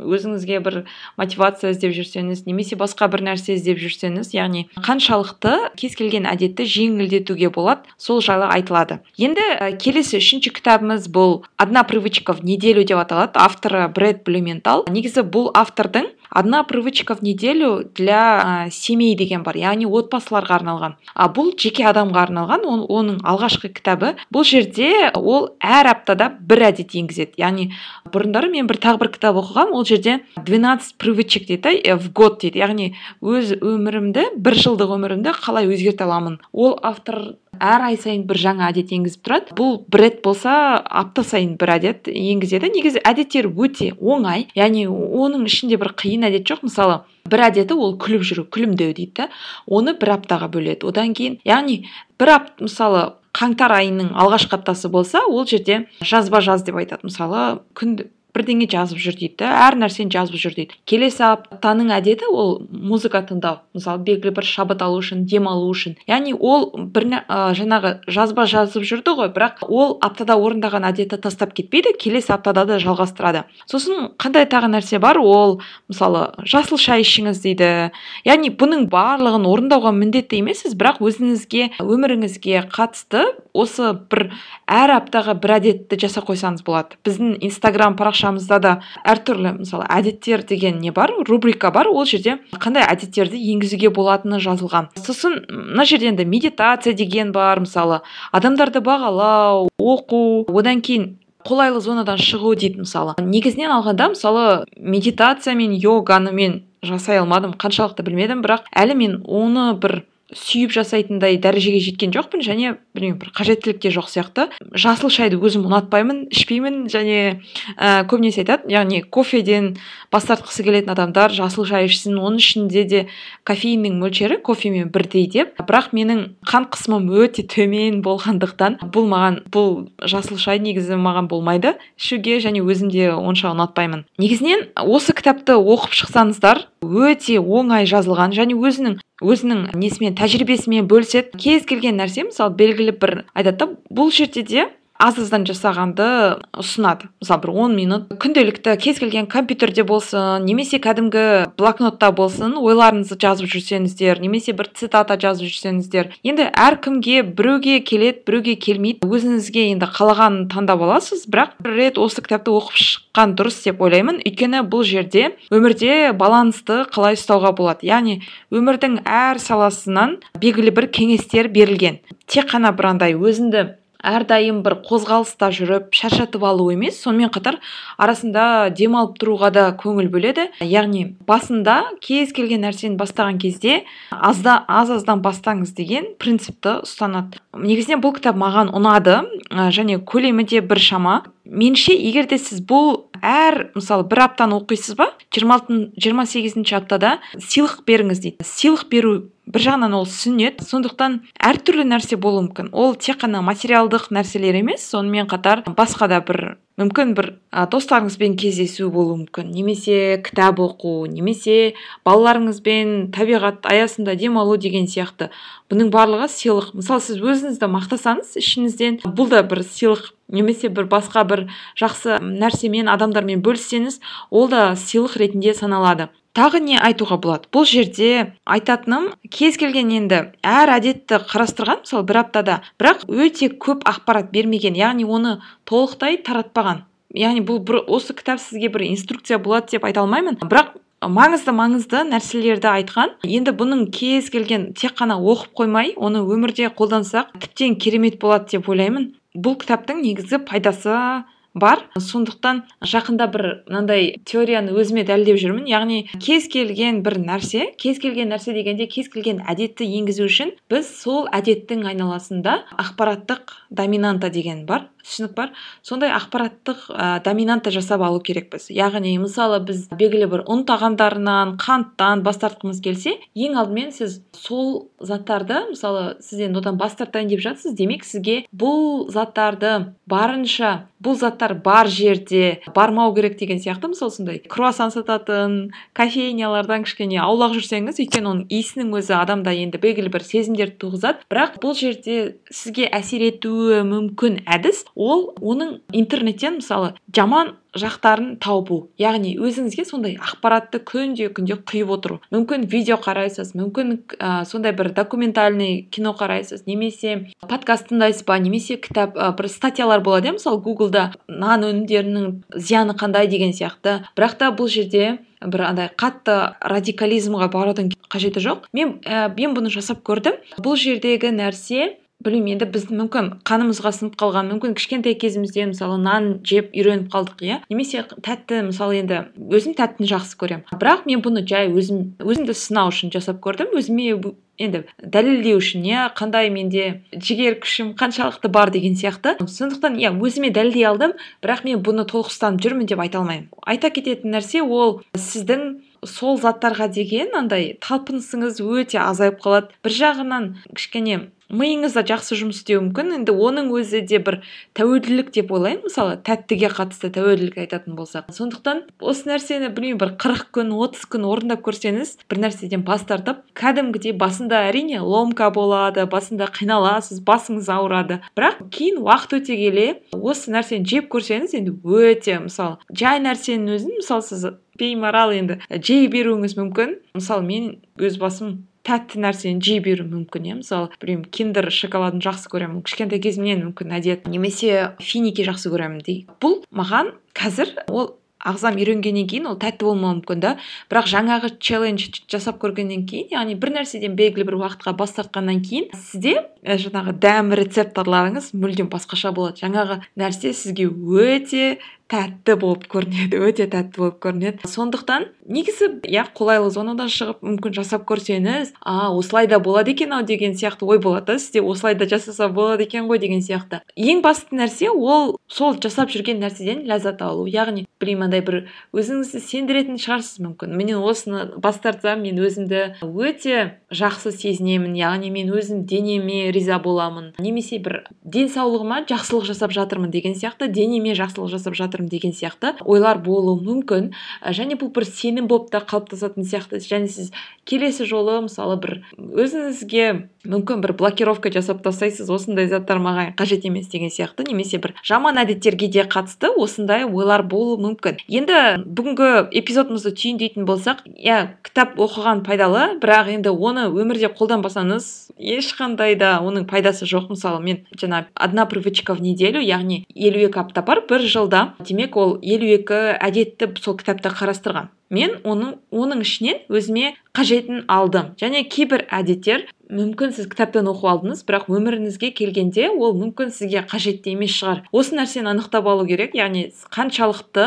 өзіңізге 0.00 0.60
бір 0.64 0.78
мотивация 1.20 1.72
іздеп 1.74 1.94
жүрсеңіз 1.96 2.44
немесе 2.46 2.78
басқа 2.80 3.08
бір 3.12 3.24
нәрсе 3.28 3.56
іздеп 3.56 3.80
жүрсеңіз 3.82 4.32
яғни 4.36 4.66
қаншалықты 4.80 5.54
кез 5.78 5.96
келген 5.98 6.26
әдетті 6.30 6.66
жеңілдетуге 6.68 7.52
болады 7.52 7.86
сол 7.98 8.22
жайлы 8.24 8.48
айтылады. 8.52 9.00
Енді 9.18 9.76
келесі 9.82 10.18
үшінші 10.22 10.54
кітабымыз 10.58 11.08
бұл 11.12 11.42
одна 11.56 11.84
привычка 11.84 12.32
в 12.32 12.44
неделю 12.44 12.84
деп 12.84 13.02
аталады. 13.02 13.38
Авторы 13.38 13.86
брэд 13.88 14.24
блюментал. 14.26 14.86
Негізі 14.90 15.26
бұл 15.26 15.50
автордың 15.54 16.10
одна 16.32 16.64
привычка 16.64 17.14
в 17.14 17.22
неделю 17.22 17.84
для 17.94 18.68
семей 18.70 19.14
деген 19.16 19.42
бар 19.44 19.56
яғни 19.56 19.86
отбасыларға 19.86 20.56
арналған. 20.58 20.96
А 21.14 21.28
бұл 21.28 21.52
жеке 21.60 21.84
адамға 21.90 22.24
арналған 22.26 22.64
он, 22.66 22.84
оның 22.88 23.20
алғашқы 23.20 23.72
кітабы. 23.76 24.14
Бұл 24.32 24.46
жерде 24.48 25.12
ол 25.14 25.52
әр 25.60 25.92
аптада 25.92 26.30
бір 26.32 26.68
әдет 26.70 26.96
енгізеді. 26.96 27.36
Яғни 27.42 27.68
бұрындары 28.12 28.50
мен 28.52 28.66
бір 28.70 28.80
тағы 28.80 29.02
бір 29.04 29.12
кітап 29.16 29.38
оқығанмын 29.42 29.76
ол 29.76 29.86
жерде 29.88 30.20
12 30.40 30.96
привычек 30.96 31.46
дейді 31.46 31.76
э, 31.84 31.96
в 31.96 32.12
год 32.12 32.40
дейді. 32.40 32.62
Яғни 32.64 32.88
өз 33.20 33.54
өмірімді 33.60 34.32
бір 34.36 34.58
жылдық 34.64 34.96
өмірімді 34.96 35.36
қалай 35.36 35.68
өзгерте 35.68 36.08
аламын? 36.08 36.40
Ол 36.52 36.78
автор 36.82 37.36
әр 37.62 37.86
ай 37.86 37.96
сайын 38.00 38.24
бір 38.26 38.40
жаңа 38.42 38.68
әдет 38.72 38.90
енгізіп 38.94 39.22
тұрады. 39.26 39.54
Бұл 39.58 39.78
бред 39.92 40.20
болса 40.24 40.54
апта 40.82 41.24
сайын 41.26 41.54
бір 41.60 41.76
әдет 41.76 42.10
енгізеді. 42.10 42.72
Негізі 42.74 43.02
әдеттер 43.06 43.48
өте 43.52 43.92
оңай. 44.00 44.48
Яғни 44.58 44.88
оның 44.90 45.46
ішінде 45.46 45.78
бір 45.80 45.94
қиын 46.02 46.26
әдет 46.28 46.48
жоқ. 46.50 46.66
Мысалы 46.66 47.00
бір 47.30 47.46
әдеті 47.48 47.78
ол 47.78 47.96
күліп 48.02 48.26
жүру 48.26 48.46
күлімдеу 48.50 48.94
дейді 48.98 49.12
да. 49.22 49.28
Оны 49.66 49.94
бір 49.98 50.16
аптаға 50.18 50.50
бөледі. 50.52 50.88
Одан 50.90 51.14
кейін 51.14 51.38
яғни 51.46 51.84
бір 52.20 52.36
ап 52.36 52.50
мысалы 52.62 53.12
қаңтар 53.36 53.72
айының 53.78 54.10
алғашқы 54.18 54.58
аптасы 54.58 54.90
болса 54.92 55.22
ол 55.24 55.46
жерде 55.48 55.86
жазба 56.02 56.42
жаз 56.44 56.66
деп 56.66 56.76
айтады. 56.82 57.06
Мысалы 57.08 57.62
күнді 57.78 58.10
бірдеңе 58.32 58.66
жазып 58.70 59.00
жүр 59.02 59.16
дейді 59.20 59.44
әр 59.44 59.76
нәрсені 59.76 60.12
жазып 60.12 60.38
жүр 60.40 60.54
дейді. 60.56 60.76
Келесі 60.88 61.24
аптаның 61.26 61.92
әдеті 61.98 62.28
ол 62.32 62.54
музыка 62.70 63.20
тыңдау. 63.28 63.60
Мысалы 63.76 64.02
белгілі 64.06 64.32
бір 64.38 64.46
шабыт 64.48 64.82
алу 64.84 65.00
үшін 65.02 65.26
демалу 65.28 65.68
үшін. 65.72 65.98
Яғни 66.08 66.32
ол 66.38 66.70
бір 66.72 67.08
ә, 67.20 67.52
жаңағы 67.56 67.92
жазба 68.08 68.46
жазып 68.48 68.86
жүрді 68.88 69.16
ғой 69.18 69.32
бірақ 69.34 69.64
ол 69.68 69.98
аптада 70.00 70.38
орындаған 70.40 70.88
әдеті 70.88 71.20
тастап 71.20 71.52
кетпейді 71.52 71.92
келесі 72.00 72.32
аптада 72.32 72.64
да 72.68 72.80
жалғастырады. 72.82 73.44
Сосын 73.70 74.12
қандай 74.16 74.48
тағы 74.48 74.72
нәрсе 74.72 75.00
бар? 75.02 75.20
Ол 75.20 75.60
мысалы 75.92 76.30
жасыл 76.48 76.80
шай 76.80 77.04
ішіңіз 77.04 77.42
дейді. 77.44 77.92
Яғни 78.24 78.52
бұның 78.56 78.88
барлығын 78.92 79.44
орындауға 79.48 79.92
міндетті 79.96 80.40
емессіз 80.40 80.76
бірақ 80.78 81.02
өзіңізге 81.04 81.68
өміріңізге 81.82 82.64
қатысты 82.72 83.26
осы 83.52 83.92
бір 84.10 84.30
әр 84.72 84.96
аптаға 84.96 85.36
бір 85.42 85.58
әдетті 85.58 86.00
жасап 86.00 86.30
қойсаңыз 86.30 86.64
болады. 86.64 86.96
Біздің 87.04 87.36
инстаграм 87.44 87.96
парақша 87.98 88.22
парақшамызда 88.22 88.58
да 88.62 88.72
әртүрлі 89.04 89.58
мысалы 89.58 89.86
әдеттер 89.90 90.44
деген 90.46 90.78
не 90.80 90.92
бар? 90.92 91.12
Рубрика 91.26 91.70
бар. 91.70 91.88
Ол 91.88 92.04
жерде 92.04 92.38
қандай 92.52 92.84
әдеттерді 92.86 93.36
енгізуге 93.52 93.90
болатыны 93.90 94.38
жазылған. 94.40 94.92
Сосын 94.96 95.44
мына 95.48 95.84
жерде 95.84 96.08
енді 96.08 96.24
медитация 96.24 96.94
деген 96.94 97.32
бар 97.32 97.60
мысалы 97.60 98.02
адамдарды 98.32 98.80
бағалау 98.80 99.68
оқу 99.78 100.46
одан 100.48 100.80
кейін 100.80 101.16
қолайлы 101.44 101.80
зонадан 101.80 102.18
шығу 102.18 102.54
дейді 102.54 102.84
мысалы. 102.84 103.16
Негізінен 103.18 103.72
алғанда 103.72 104.12
мысалы 104.14 104.64
медитация 104.76 105.54
мен 105.54 105.72
йоганы 105.72 106.32
мен 106.32 106.62
жасай 106.82 107.18
алмадым. 107.18 107.54
Қаншалықты 107.58 108.02
білмедім 108.06 108.42
бірақ 108.42 108.68
әлі 108.74 108.94
мен 108.94 109.20
оны 109.26 109.72
бір 109.74 110.04
сүйіп 110.36 110.72
жасайтындай 110.74 111.36
дәрежеге 111.40 111.80
жеткен 111.82 112.12
жоқпын 112.14 112.42
және 112.44 112.76
білмеймін 112.96 113.18
бір 113.20 113.32
қажеттілік 113.36 113.80
те 113.82 113.92
жоқ 113.92 114.08
сияқты. 114.12 114.48
Жасыл 114.72 115.12
шайды 115.12 115.38
өзім 115.40 115.66
ұнатпаймын 115.68 116.26
ішпеймін 116.32 116.86
және 116.92 117.40
ә, 117.76 118.04
көбінесе 118.08 118.42
айтады 118.42 118.72
яғни 118.72 119.02
кофеден 119.02 119.76
бас 120.12 120.26
тартқысы 120.28 120.64
келетін 120.64 120.92
адамдар 120.92 121.32
жасыл 121.32 121.66
шай 121.68 121.88
ішсін 121.88 122.18
оның 122.20 122.40
ішінде 122.42 122.84
де 122.88 123.04
кофеиннің 123.48 123.98
мөлшері 124.00 124.40
кофемен 124.44 124.90
бірдей 124.92 125.28
деп. 125.28 125.54
Бірақ 125.60 125.92
менің 125.96 126.24
қан 126.48 126.68
қысымым 126.72 127.08
өте 127.22 127.44
төмен 127.48 128.02
болғандықтан 128.04 128.80
бұл 128.92 129.08
маған 129.12 129.40
бұл 129.52 129.86
жасыл 130.00 130.40
шай 130.40 130.60
негізі 130.62 131.00
маған 131.00 131.28
болмайды. 131.32 131.76
Ішуге 132.00 132.40
және 132.44 132.64
өзім 132.64 132.92
де 132.92 133.12
онша 133.12 133.52
ұнатпаймын. 133.52 134.06
Негізінен 134.20 134.68
осы 134.76 135.14
кітапты 135.16 135.56
оқып 135.56 135.96
шықсаңыздар 135.96 136.66
өте 136.82 137.38
оңай 137.40 137.86
жазылған 137.88 138.36
және 138.36 138.56
өзінің 138.58 138.98
өзінің 139.22 139.72
несімен 139.78 140.16
тәжірибесімен 140.18 140.88
бөліседі. 140.90 141.38
Кез 141.38 141.66
келген 141.68 141.98
нәрсе 142.00 142.26
мысалы 142.26 142.54
белгілі 142.58 142.94
бір 142.98 143.14
айтады 143.32 143.58
да 143.62 143.68
бұл 143.94 144.12
жерде 144.14 144.42
де 144.42 144.68
аз 145.02 145.18
аздан 145.18 145.42
жасағанды 145.48 146.06
ұсынады 146.54 147.08
мысалы 147.18 147.42
бір 147.42 147.50
он 147.64 147.74
минут. 147.74 148.04
Күнделікті 148.22 148.76
кез 148.78 149.00
келген 149.02 149.26
компьютерде 149.26 149.82
болсын 149.82 150.44
немесе 150.46 150.78
кәдімгі 150.82 151.24
блокнотта 151.58 152.12
болсын 152.14 152.54
ойларыңызды 152.60 153.18
жазып 153.18 153.50
жүрсеңіздер 153.50 154.22
немесе 154.22 154.54
бір 154.54 154.70
цитата 154.78 155.18
жазып 155.18 155.50
жүрсеңіздер 155.50 156.12
енді 156.22 156.46
әркімге 156.54 157.24
біреуге 157.26 157.80
келеді 157.82 158.22
біреуге 158.28 158.54
келмейді. 158.62 159.02
Өзіңізге 159.02 159.66
енді 159.72 159.90
қалағанын 159.90 160.46
таңдап 160.52 160.86
аласыз 160.86 161.26
бірақ 161.26 161.58
бір 161.66 161.76
рет 161.80 161.98
осы 161.98 162.22
кітапты 162.22 162.54
оқып 162.54 162.78
шыққан 162.78 163.34
дұрыс 163.34 163.58
деп 163.66 163.82
ойлаймын. 163.82 164.22
Өйткені 164.22 164.62
бұл 164.70 164.86
жерде 164.86 165.32
өмірде 165.50 166.12
балансты 166.14 166.84
қалай 166.94 167.18
ұстауға 167.18 167.56
болады? 167.58 167.88
Яғни 167.90 168.20
өмірдің 168.54 169.02
әр 169.02 169.42
саласынан 169.42 170.20
белгілі 170.38 170.70
бір 170.78 170.90
кеңестер 170.94 171.50
берілген. 171.50 171.98
Тек 172.30 172.52
қана 172.54 172.70
бір 172.76 172.92
андай 172.94 173.18
өзіңді 173.18 173.81
әрдайым 174.02 174.60
бір 174.64 174.76
қозғалыста 174.86 175.50
жүріп 175.54 175.94
шаршатып 175.96 176.44
алу 176.44 176.68
емес. 176.74 176.98
Сонымен 177.02 177.32
қатар 177.32 177.58
арасында 177.96 178.70
демалып 178.76 179.16
тұруға 179.22 179.52
да 179.54 179.66
көңіл 179.78 180.10
бөледі. 180.12 180.48
Яғни 180.60 181.14
басында 181.28 181.78
кез 182.04 182.34
келген 182.36 182.66
нәрсені 182.66 182.98
бастаған 183.00 183.40
кезде 183.42 183.82
азда 184.10 184.62
аз 184.68 184.90
аздан 184.98 185.22
бастаңыз 185.24 185.74
деген 185.78 186.12
принципті 186.18 186.80
ұстанады. 186.86 187.40
Негізінен 187.56 188.02
бұл 188.02 188.16
кітап 188.18 188.38
маған 188.40 188.72
ұнады 188.74 189.22
және 189.50 190.00
көлемі 190.02 190.46
де 190.48 190.60
біршама. 190.60 191.22
Меніңше 191.46 191.94
егер 191.94 192.28
де 192.30 192.38
сіз 192.38 192.62
бұл 192.64 193.08
әр 193.22 193.70
мысалы 193.76 194.06
бір 194.08 194.26
аптаны 194.28 194.56
оқисыз 194.58 194.96
ба 194.98 195.10
жиырма 195.34 196.26
сегізінші 196.28 196.76
аптада 196.78 197.18
сыйлық 197.36 197.82
беріңіз 197.88 198.22
дейді. 198.22 198.46
Сыйлық 198.46 198.88
беру 198.92 199.12
бір 199.46 199.64
жағынан 199.66 199.96
ол 199.96 200.06
сүннет 200.06 200.62
сондықтан 200.64 201.20
әртүрлі 201.42 201.86
нәрсе 201.88 202.16
болуы 202.20 202.46
мүмкін. 202.46 202.70
Ол 202.72 202.94
тек 202.94 203.22
қана 203.24 203.42
материалдық 203.42 204.10
нәрселер 204.14 204.60
емес 204.60 204.84
сонымен 204.92 205.26
қатар 205.30 205.64
басқа 205.66 206.08
да 206.08 206.20
бір 206.20 206.56
мүмкін 206.82 207.14
бір 207.16 207.28
ә, 207.50 207.64
достарыңызбен 207.72 208.36
кездесу 208.36 208.90
болуы 208.92 209.22
мүмкін. 209.22 209.48
Немесе 209.54 210.20
кітап 210.26 210.60
оқу 210.62 211.06
немесе 211.08 211.74
балаларыңызбен 212.06 213.12
табиғат 213.14 213.66
аясында 213.70 214.16
демалу 214.20 214.58
деген 214.60 214.88
сияқты. 214.90 215.30
Бұның 215.72 215.92
барлығы 215.94 216.28
сыйлық. 216.34 216.72
Мысалы 216.76 217.04
сіз 217.06 217.22
өзіңізді 217.22 217.70
мақтасаңыз 217.72 218.36
ішіңізден 218.42 219.02
бұл 219.06 219.30
да 219.32 219.42
бір 219.46 219.64
сыйлық 219.64 220.12
немесе 220.32 220.68
бір 220.72 220.88
басқа 220.92 221.24
бір 221.28 221.46
жақсы 221.80 222.18
нәрсемен 222.22 222.90
адамдармен 222.92 223.44
бөліссеңіз 223.44 224.00
ол 224.30 224.50
да 224.52 224.72
сыйлық 224.76 225.16
ретінде 225.22 225.54
саналады. 225.54 226.10
Тағы 226.36 226.60
не 226.64 226.78
айтуға 226.80 227.18
болады? 227.22 227.48
Бұл 227.52 227.66
жерде 227.68 228.34
айтатыным 228.44 229.10
кез 229.30 229.58
келген 229.60 229.92
енді 229.96 230.20
әр 230.42 230.72
әдетті 230.78 231.20
қарастырған 231.30 231.82
мысалы 231.84 232.06
бір 232.08 232.22
аптада. 232.24 232.60
Бірақ 232.80 233.04
өте 233.08 233.50
көп 233.52 233.84
ақпарат 233.88 234.32
бермеген 234.32 234.78
яғни 234.78 235.04
оны 235.04 235.38
толықтай 235.68 236.20
таратпаған. 236.24 236.84
Яғни 237.12 237.44
бұл 237.44 237.60
бір 237.60 237.82
осы 237.86 238.16
кітап 238.16 238.40
сізге 238.40 238.72
бір 238.72 238.86
инструкция 238.88 239.38
болады 239.38 239.74
деп 239.76 239.84
айта 239.84 240.00
алмаймын. 240.00 240.40
Бірақ 240.40 240.78
маңызды 241.02 241.52
маңызды 241.52 242.04
нәрселерді 242.08 242.70
айтқан. 242.70 243.16
Енді 243.26 243.52
бұның 243.58 243.88
кез 243.92 244.30
келген 244.32 244.70
тек 244.78 244.96
қана 244.98 245.18
оқып 245.20 245.52
қоймай 245.60 245.92
оны 245.96 246.22
өмірде 246.24 246.70
қолдансақ 246.72 247.34
тіптен 247.42 247.76
керемет 247.76 248.18
болады 248.22 248.56
деп 248.56 248.68
ойлаймын. 248.72 249.12
Бұл 249.34 249.58
кітаптың 249.60 250.02
негізі 250.04 250.42
пайдасы 250.46 251.24
бар. 251.54 251.84
Сондықтан 251.98 252.62
жақында 252.86 253.28
бір 253.32 253.44
мынандай 253.68 254.12
теорияны 254.28 254.74
өзіме 254.76 255.04
дәлелдеп 255.08 255.40
жүрмін. 255.42 255.66
Яғни 255.70 256.04
кез 256.22 256.48
келген 256.52 257.02
бір 257.06 257.18
нәрсе 257.22 257.70
кез 257.80 258.00
келген 258.02 258.32
нәрсе 258.32 258.54
дегенде 258.56 258.88
кез 258.90 259.10
келген 259.12 259.42
әдетті 259.48 259.88
енгізу 260.00 260.28
үшін 260.30 260.54
біз 260.72 260.88
сол 261.02 261.28
әдеттің 261.32 261.86
айналасында 261.92 262.58
ақпараттық 262.80 263.56
доминанта 263.70 264.30
деген 264.32 264.66
бар. 264.66 264.88
Түсінік 265.04 265.34
бар. 265.36 265.52
Сондай 265.82 266.12
ақпараттық 266.14 266.86
ә, 266.90 267.22
доминанта 267.24 267.72
жасап 267.74 268.02
алу 268.06 268.20
керекпіз. 268.24 268.70
Яғни 268.72 269.14
мысалы 269.22 269.60
біз 269.66 269.88
белгілі 269.90 270.30
бір 270.32 270.44
ұн 270.46 270.64
тағамдарынан 270.68 271.56
қанттан 271.62 272.24
бас 272.26 272.40
тартқымыз 272.42 272.82
келсе 272.84 273.18
ең 273.34 273.58
алдымен 273.60 273.92
сіз 273.94 274.20
сол 274.36 274.88
заттарды 275.02 275.64
мысалы 275.72 276.16
сіз 276.22 276.46
енді 276.46 276.62
одан 276.62 276.78
бас 276.80 276.96
тартайын 276.98 277.30
деп 277.32 277.42
жатсыз 277.42 277.76
демек 277.78 278.06
сізге 278.06 278.42
бұл 278.52 279.08
заттарды 279.12 279.92
барынша 280.06 280.86
бұл 281.02 281.16
заттар 281.18 281.54
бар 281.58 281.88
жерде 281.90 282.60
бармау 282.74 283.14
керек 283.14 283.36
деген 283.38 283.58
сияқты 283.58 283.90
мысалы 283.90 284.14
сондай 284.14 284.38
круассан 284.46 284.92
сататын 284.94 285.72
кофейнялардан 285.98 286.86
кішкене 286.86 287.18
аулақ 287.22 287.56
жүрсеңіз 287.56 287.98
өйткені 288.04 288.30
оның 288.30 288.44
иісінің 288.52 288.94
өзі 289.00 289.16
адамда 289.18 289.54
енді 289.64 289.80
белгілі 289.82 290.12
бір 290.14 290.24
сезімдерді 290.26 290.78
туғызады. 290.82 291.26
Бірақ 291.32 291.58
бұл 291.62 291.74
жерде 291.78 292.36
сізге 292.52 292.86
әсер 292.92 293.24
етуі 293.26 293.82
мүмкін 293.88 294.42
әдіс. 294.46 294.84
Ол 294.94 295.32
оның 295.40 295.80
интернеттен 295.92 296.60
мысалы 296.60 296.94
жаман 297.14 297.56
жақтарын 297.76 298.36
табу 298.42 298.90
яғни 299.00 299.32
өзіңізге 299.40 299.84
сондай 299.88 300.16
ақпаратты 300.20 300.82
күнде 300.84 301.30
күнде 301.32 301.56
құйып 301.56 301.92
отыру. 301.94 302.18
Мүмкін 302.34 302.66
видео 302.68 302.98
қарайсыз 303.00 303.54
мүмкін 303.56 303.94
ә, 304.18 304.44
сондай 304.44 304.74
бір 304.76 304.92
документальный 304.92 305.88
кино 305.90 306.12
қарайсыз 306.18 306.66
немесе 306.66 307.32
подкаст 307.48 307.88
тыңдайсыз 307.88 308.26
ба 308.28 308.36
немесе 308.38 308.76
кітап 308.76 309.16
ә, 309.16 309.32
бір 309.36 309.48
статьялар 309.48 310.04
болады 310.04 310.28
иә. 310.28 310.36
Мысалы 310.36 310.60
гуглда 310.60 311.12
нан 311.28 311.64
өнімдерінің 311.64 312.42
зияны 312.56 312.96
қандай 312.98 313.30
деген 313.32 313.56
сияқты. 313.56 314.02
Бірақ 314.16 314.36
та 314.36 314.52
бұл 314.52 314.68
жерде 314.68 315.22
бір 315.40 315.64
андай 315.70 315.88
қатты 315.96 316.52
радикализмға 316.60 317.48
барудың 317.52 317.92
қажеті 318.12 318.44
жоқ. 318.44 318.68
Мен 318.76 318.98
ә, 319.08 319.32
мен 319.32 319.56
бұны 319.56 319.72
жасап 319.72 320.04
көрдім. 320.04 320.36
Бұл 320.60 320.76
жердегі 320.76 321.32
нәрсе 321.32 321.96
білмеймін 322.24 322.56
енді 322.56 322.68
біздің 322.74 323.00
мүмкін 323.02 323.30
қанымызға 323.48 323.92
сіңіп 323.96 324.16
қалған 324.20 324.50
мүмкін 324.52 324.76
кішкентай 324.78 325.16
кезімізден 325.18 325.72
мысалы 325.72 325.98
нан 326.02 326.28
жеп 326.46 326.70
үйреніп 326.74 327.10
қалдық 327.12 327.42
иә? 327.42 327.58
Немесе 327.70 328.04
тәтті 328.24 328.62
мысалы 328.68 329.00
енді 329.02 329.24
өзім 329.36 329.76
тәттіні 329.78 330.10
жақсы 330.12 330.38
көремін. 330.40 330.64
Бірақ 330.78 331.06
мен 331.08 331.22
бұны 331.24 331.44
жай 331.48 331.70
өзім 331.72 332.14
өзімді 332.22 332.56
сынау 332.56 332.92
үшін 332.92 333.12
жасап 333.14 333.42
көрдім 333.44 333.76
өзіме 333.78 334.16
енді 334.62 334.84
дәлелдеу 335.02 335.58
үшін 335.58 335.86
иә? 335.88 336.08
Қандай 336.16 336.50
менде 336.52 337.02
жігер 337.12 337.58
күшім 337.62 337.94
қаншалықты 337.98 338.50
бар 338.52 338.70
деген 338.70 338.94
сияқты. 338.98 339.38
Сондықтан 339.42 339.96
иә 339.98 340.12
өзіме 340.14 340.52
дәлелдей 340.54 340.86
алдым 340.86 341.16
бірақ 341.42 341.64
мен 341.66 341.82
бұны 341.82 342.04
толық 342.06 342.30
ұстанып 342.30 342.62
жүрмін 342.62 342.90
деп 342.92 343.00
айта 343.02 343.22
алмаймын. 343.22 343.48
Айта 343.66 343.90
кететін 343.90 344.36
нәрсе 344.36 344.62
ол 344.62 345.00
сіздің 345.16 345.80
сол 346.06 346.38
заттарға 346.40 346.88
деген 346.92 347.36
андай 347.38 347.76
талпынысыңыз 347.84 348.58
өте 348.64 348.98
азайып 349.02 349.38
қалады. 349.42 349.70
Бір 349.84 349.94
жағынан 349.98 350.48
кішкене 350.74 351.28
миыңыз 351.52 351.92
да 351.94 352.02
жақсы 352.08 352.36
жұмыс 352.40 352.62
істеуі 352.62 352.80
мүмкін. 352.88 353.12
Енді 353.18 353.34
оның 353.36 353.68
өзі 353.76 354.00
де 354.08 354.18
бір 354.24 354.40
тәуелділік 354.78 355.30
деп 355.36 355.52
ойлаймын. 355.52 355.84
Мысалы 355.84 356.16
тәттіге 356.24 356.70
қатысты 356.72 357.12
тәуелділік 357.12 357.58
айтатын 357.60 357.94
болсақ. 357.98 358.32
Сондықтан 358.32 358.82
осы 358.98 359.28
нәрсені 359.28 359.68
білмеймін 359.76 360.00
бір 360.00 360.14
қырық 360.22 360.48
күн 360.56 360.72
отыз 360.74 361.04
күн 361.12 361.28
орындап 361.28 361.62
көрсеңіз 361.66 362.16
бір 362.32 362.42
нәрседен 362.46 362.86
бас 362.88 363.04
тартып 363.04 363.44
кәдімгідей 363.58 364.16
басында 364.16 364.64
әрине 364.70 365.02
ломка 365.04 365.50
болады 365.52 366.06
басында 366.08 366.48
қиналасыз 366.56 367.20
басыңыз 367.28 367.68
ауырады. 367.68 368.22
Бірақ 368.38 368.64
кейін 368.72 369.02
уақыт 369.04 369.42
өте 369.42 369.60
келе 369.60 369.86
осы 370.16 370.56
нәрсені 370.56 370.88
жеп 370.88 371.12
көрсеңіз 371.12 371.56
енді 371.60 371.76
өте 371.84 372.40
мысалы 372.48 372.80
жай 372.96 373.20
нәрсенің 373.20 373.76
өзін 373.76 373.98
мысалы 374.00 374.24
сіз 374.24 374.48
беймарал 374.82 375.32
енді. 375.36 375.60
Жей 375.70 376.10
беруіңіз 376.12 376.58
мүмкін. 376.58 376.98
Мысалы 377.16 377.46
мен 377.46 377.72
өз 378.02 378.18
басым 378.20 378.60
тәтті 378.86 379.20
нәрсені 379.22 379.62
жей 379.62 379.78
беруім 379.82 380.10
мүмкін 380.16 380.48
иә. 380.48 380.56
Мысалы 380.62 380.90
білмеймін 380.98 381.28
киндер 381.34 381.70
шоколадын 381.70 382.22
жақсы 382.24 382.50
көремін 382.52 382.82
кішкентай 382.86 383.22
кезімнен 383.22 383.62
мүмкін 383.68 383.94
әдет. 383.98 384.26
Немесе 384.30 384.96
финики 385.02 385.46
жақсы 385.46 385.70
көремін 385.72 386.02
дей. 386.06 386.24
Бұл 386.42 386.60
маған 386.74 387.14
қазір 387.38 387.70
ол 387.86 388.16
ағзам 388.42 388.74
үйренгеннен 388.80 389.28
кейін 389.30 389.46
ол 389.52 389.56
тәтті 389.60 389.86
болмауы 389.86 390.18
мүмкін 390.18 390.42
да. 390.42 390.52
Бірақ 390.90 391.08
жаңағы 391.12 391.52
челлендж 391.62 392.24
жасап 392.30 392.58
көргеннен 392.62 393.04
кейін 393.06 393.30
яғни 393.36 393.54
бір 393.62 393.76
нәрседен 393.76 394.16
белгілі 394.18 394.48
бір 394.48 394.58
уақытқа 394.58 394.96
бас 394.98 395.14
тартқаннан 395.14 395.62
кейін 395.62 395.90
сізде 395.94 396.34
жаңағы 396.66 397.14
дәм 397.22 397.54
рецепторларыңыз 397.62 398.50
мүлдем 398.58 398.90
басқаша 398.90 399.30
болады. 399.36 399.62
Жаңағы 399.62 400.00
нәрсе 400.18 400.52
сізге 400.58 400.88
өте 400.90 401.78
тәтті 402.12 402.56
болып 402.60 402.84
көрінеді 402.92 403.40
өте 403.40 403.66
тәтті 403.72 404.02
болып 404.02 404.18
көрінеді. 404.22 404.68
Сондықтан 404.68 405.30
негізі 405.48 405.88
иә 406.04 406.26
қолайлы 406.36 406.68
зонадан 406.74 407.08
шығып 407.12 407.40
мүмкін 407.46 407.76
жасап 407.78 408.04
көрсеңіз 408.08 408.74
а 408.80 409.08
осылай 409.16 409.48
да 409.48 409.58
болады 409.64 409.94
екен 409.94 410.12
ау 410.12 410.26
деген 410.26 410.52
сияқты 410.52 410.84
ой 410.84 411.00
болады 411.00 411.32
да 411.32 411.38
сізде 411.38 411.62
осылай 411.62 411.94
да 411.96 412.08
жасаса 412.08 412.48
болады 412.48 412.84
екен 412.84 413.08
ғой 413.08 413.18
деген 413.22 413.40
сияқты. 413.40 413.80
Ең 413.96 414.20
басты 414.22 414.56
нәрсе 414.56 414.90
ол 414.92 415.38
сол 415.48 415.78
жасап 415.80 416.12
жүрген 416.12 416.42
нәрседен 416.42 416.84
ләззат 416.88 417.22
алу. 417.24 417.46
Яғни 417.48 417.86
білмеймін 418.02 418.28
андай 418.28 418.44
бір 418.44 418.58
өзіңізді 418.92 419.40
сендіретін 419.46 419.98
шығарсыз 420.02 420.42
мүмкін. 420.44 420.76
Міне 420.76 420.98
осыны 420.98 421.46
бас 421.62 421.80
тартсам 421.82 422.22
мен 422.26 422.40
өзімді 422.42 422.98
өте 423.02 423.78
жақсы 423.92 424.32
сезінемін 424.36 424.96
яғни 424.98 425.30
мен 425.32 425.52
өзім 425.54 425.84
денеме 425.88 426.50
риза 426.52 426.78
боламын. 426.82 427.32
Немесе 427.38 427.78
бір 427.82 428.02
денсаулығыма 428.24 429.04
жақсылық 429.10 429.46
жасап 429.48 429.74
жатырмын 429.74 430.10
деген 430.12 430.34
сияқты 430.38 430.68
денеме 430.68 431.14
жақсылық 431.18 431.52
жасап 431.52 431.76
жатырмын. 431.78 432.01
Деген 432.10 432.34
сияқты 432.34 432.74
ойлар 432.84 433.20
болуы 433.22 433.58
мүмкін. 433.62 434.10
Және 434.42 434.78
бұл 434.80 434.92
бір 434.94 435.06
сенім 435.06 435.48
болып 435.50 435.70
та 435.72 435.82
қалыптасатын 435.84 436.46
сияқты. 436.48 436.80
Және 436.82 437.10
сіз 437.12 437.32
келесі 437.68 438.06
жолы 438.08 438.40
мысалы 438.48 438.78
бір 438.82 438.96
өзіңізге 439.18 440.06
мүмкін 440.48 440.82
бір 440.82 440.94
блокировка 440.98 441.50
жасап 441.52 441.82
тастайсыз 441.84 442.30
осындай 442.32 442.66
заттар 442.70 442.98
маған 443.02 443.32
қажет 443.38 443.66
емес 443.68 443.88
деген 443.92 444.10
сияқты. 444.10 444.46
Немесе 444.48 444.78
бір 444.82 444.94
жаман 445.06 445.38
әдеттерге 445.42 445.88
де 445.88 446.02
қатысты 446.02 446.50
осындай 446.56 447.04
ойлар 447.04 447.44
болуы 447.46 447.78
мүмкін. 447.82 448.18
Енді 448.28 448.82
бүгінгі 448.82 449.30
эпизодымызды 449.62 450.14
түйіндейтін 450.18 450.66
болсақ 450.66 451.04
иә 451.14 451.58
кітап 451.66 451.94
оқыған 452.00 452.42
пайдалы 452.46 452.98
бірақ 453.02 453.30
енді 453.36 453.54
оны 453.54 453.86
өмірде 453.90 454.32
қолданбасаңыз 454.34 455.10
ешқандай 455.38 456.16
да 456.18 456.38
оның 456.42 456.66
пайдасы 456.70 457.06
жоқ. 457.06 457.30
Мысалы 457.32 457.62
мен 457.62 457.84
жаңа 457.96 458.26
одна 458.34 458.66
привычка 458.66 459.14
в 459.14 459.22
неделю 459.22 459.62
яғни 459.62 460.04
елу 460.14 460.42
екі 460.48 460.64
апта 460.64 460.82
бар 460.82 461.04
бір 461.08 461.22
жылда. 461.22 461.74
Демек 461.80 462.16
ол 462.16 462.38
елу 462.42 462.66
екі 462.66 463.14
әдетті 463.18 463.70
сол 463.80 463.96
кітапта 463.96 464.34
қарастырған. 464.34 464.90
Мен 465.12 465.36
оның 465.44 465.76
оның 465.92 466.24
ішінен 466.24 466.64
өзіме 466.72 467.12
қажетін 467.36 467.84
алдым. 467.92 468.32
Және 468.40 468.64
кейбір 468.68 469.04
әдеттер 469.12 469.66
мүмкін 469.92 470.32
сіз 470.32 470.48
кітаптан 470.48 470.88
оқып 470.88 471.08
алдыңыз 471.10 471.42
бірақ 471.48 471.68
өміріңізге 471.72 472.30
келгенде 472.36 472.88
ол 472.92 473.12
мүмкін 473.18 473.52
сізге 473.52 473.84
қажетті 473.88 474.32
емес 474.32 474.54
шығар. 474.56 474.82
Осы 474.92 475.16
нәрсені 475.18 475.52
анықтап 475.52 475.88
алу 475.92 476.06
керек. 476.08 476.32
Яғни 476.36 476.70
қаншалықты 476.94 477.66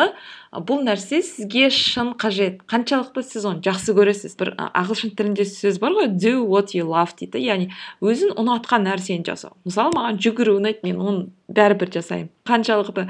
бұл 0.65 0.81
нәрсе 0.87 1.21
сізге 1.25 1.69
шын 1.73 2.13
қажет. 2.17 2.63
Қаншалықты 2.71 3.25
сіз 3.25 3.45
оны 3.45 3.61
жақсы 3.65 3.93
көресіз. 3.97 4.37
Бір 4.41 4.55
ағылшын 4.57 5.13
тілінде 5.17 5.45
сөз 5.49 5.77
бар 5.83 5.93
ғой 5.97 6.09
do 6.17 6.41
what 6.49 6.73
you 6.73 6.87
love 6.89 7.13
дейді. 7.19 7.43
Яғни 7.45 7.69
өзін 8.01 8.33
ұнатқан 8.41 8.87
нәрсені 8.89 9.25
жасау. 9.27 9.53
Мысалы 9.67 9.93
маған 9.93 10.21
жүгіру 10.21 10.57
ұнайды 10.61 10.81
мен 10.87 11.01
оны 11.01 11.27
бәрібір 11.53 11.93
жасаймын. 11.99 12.31
Қаншалықты 12.49 13.05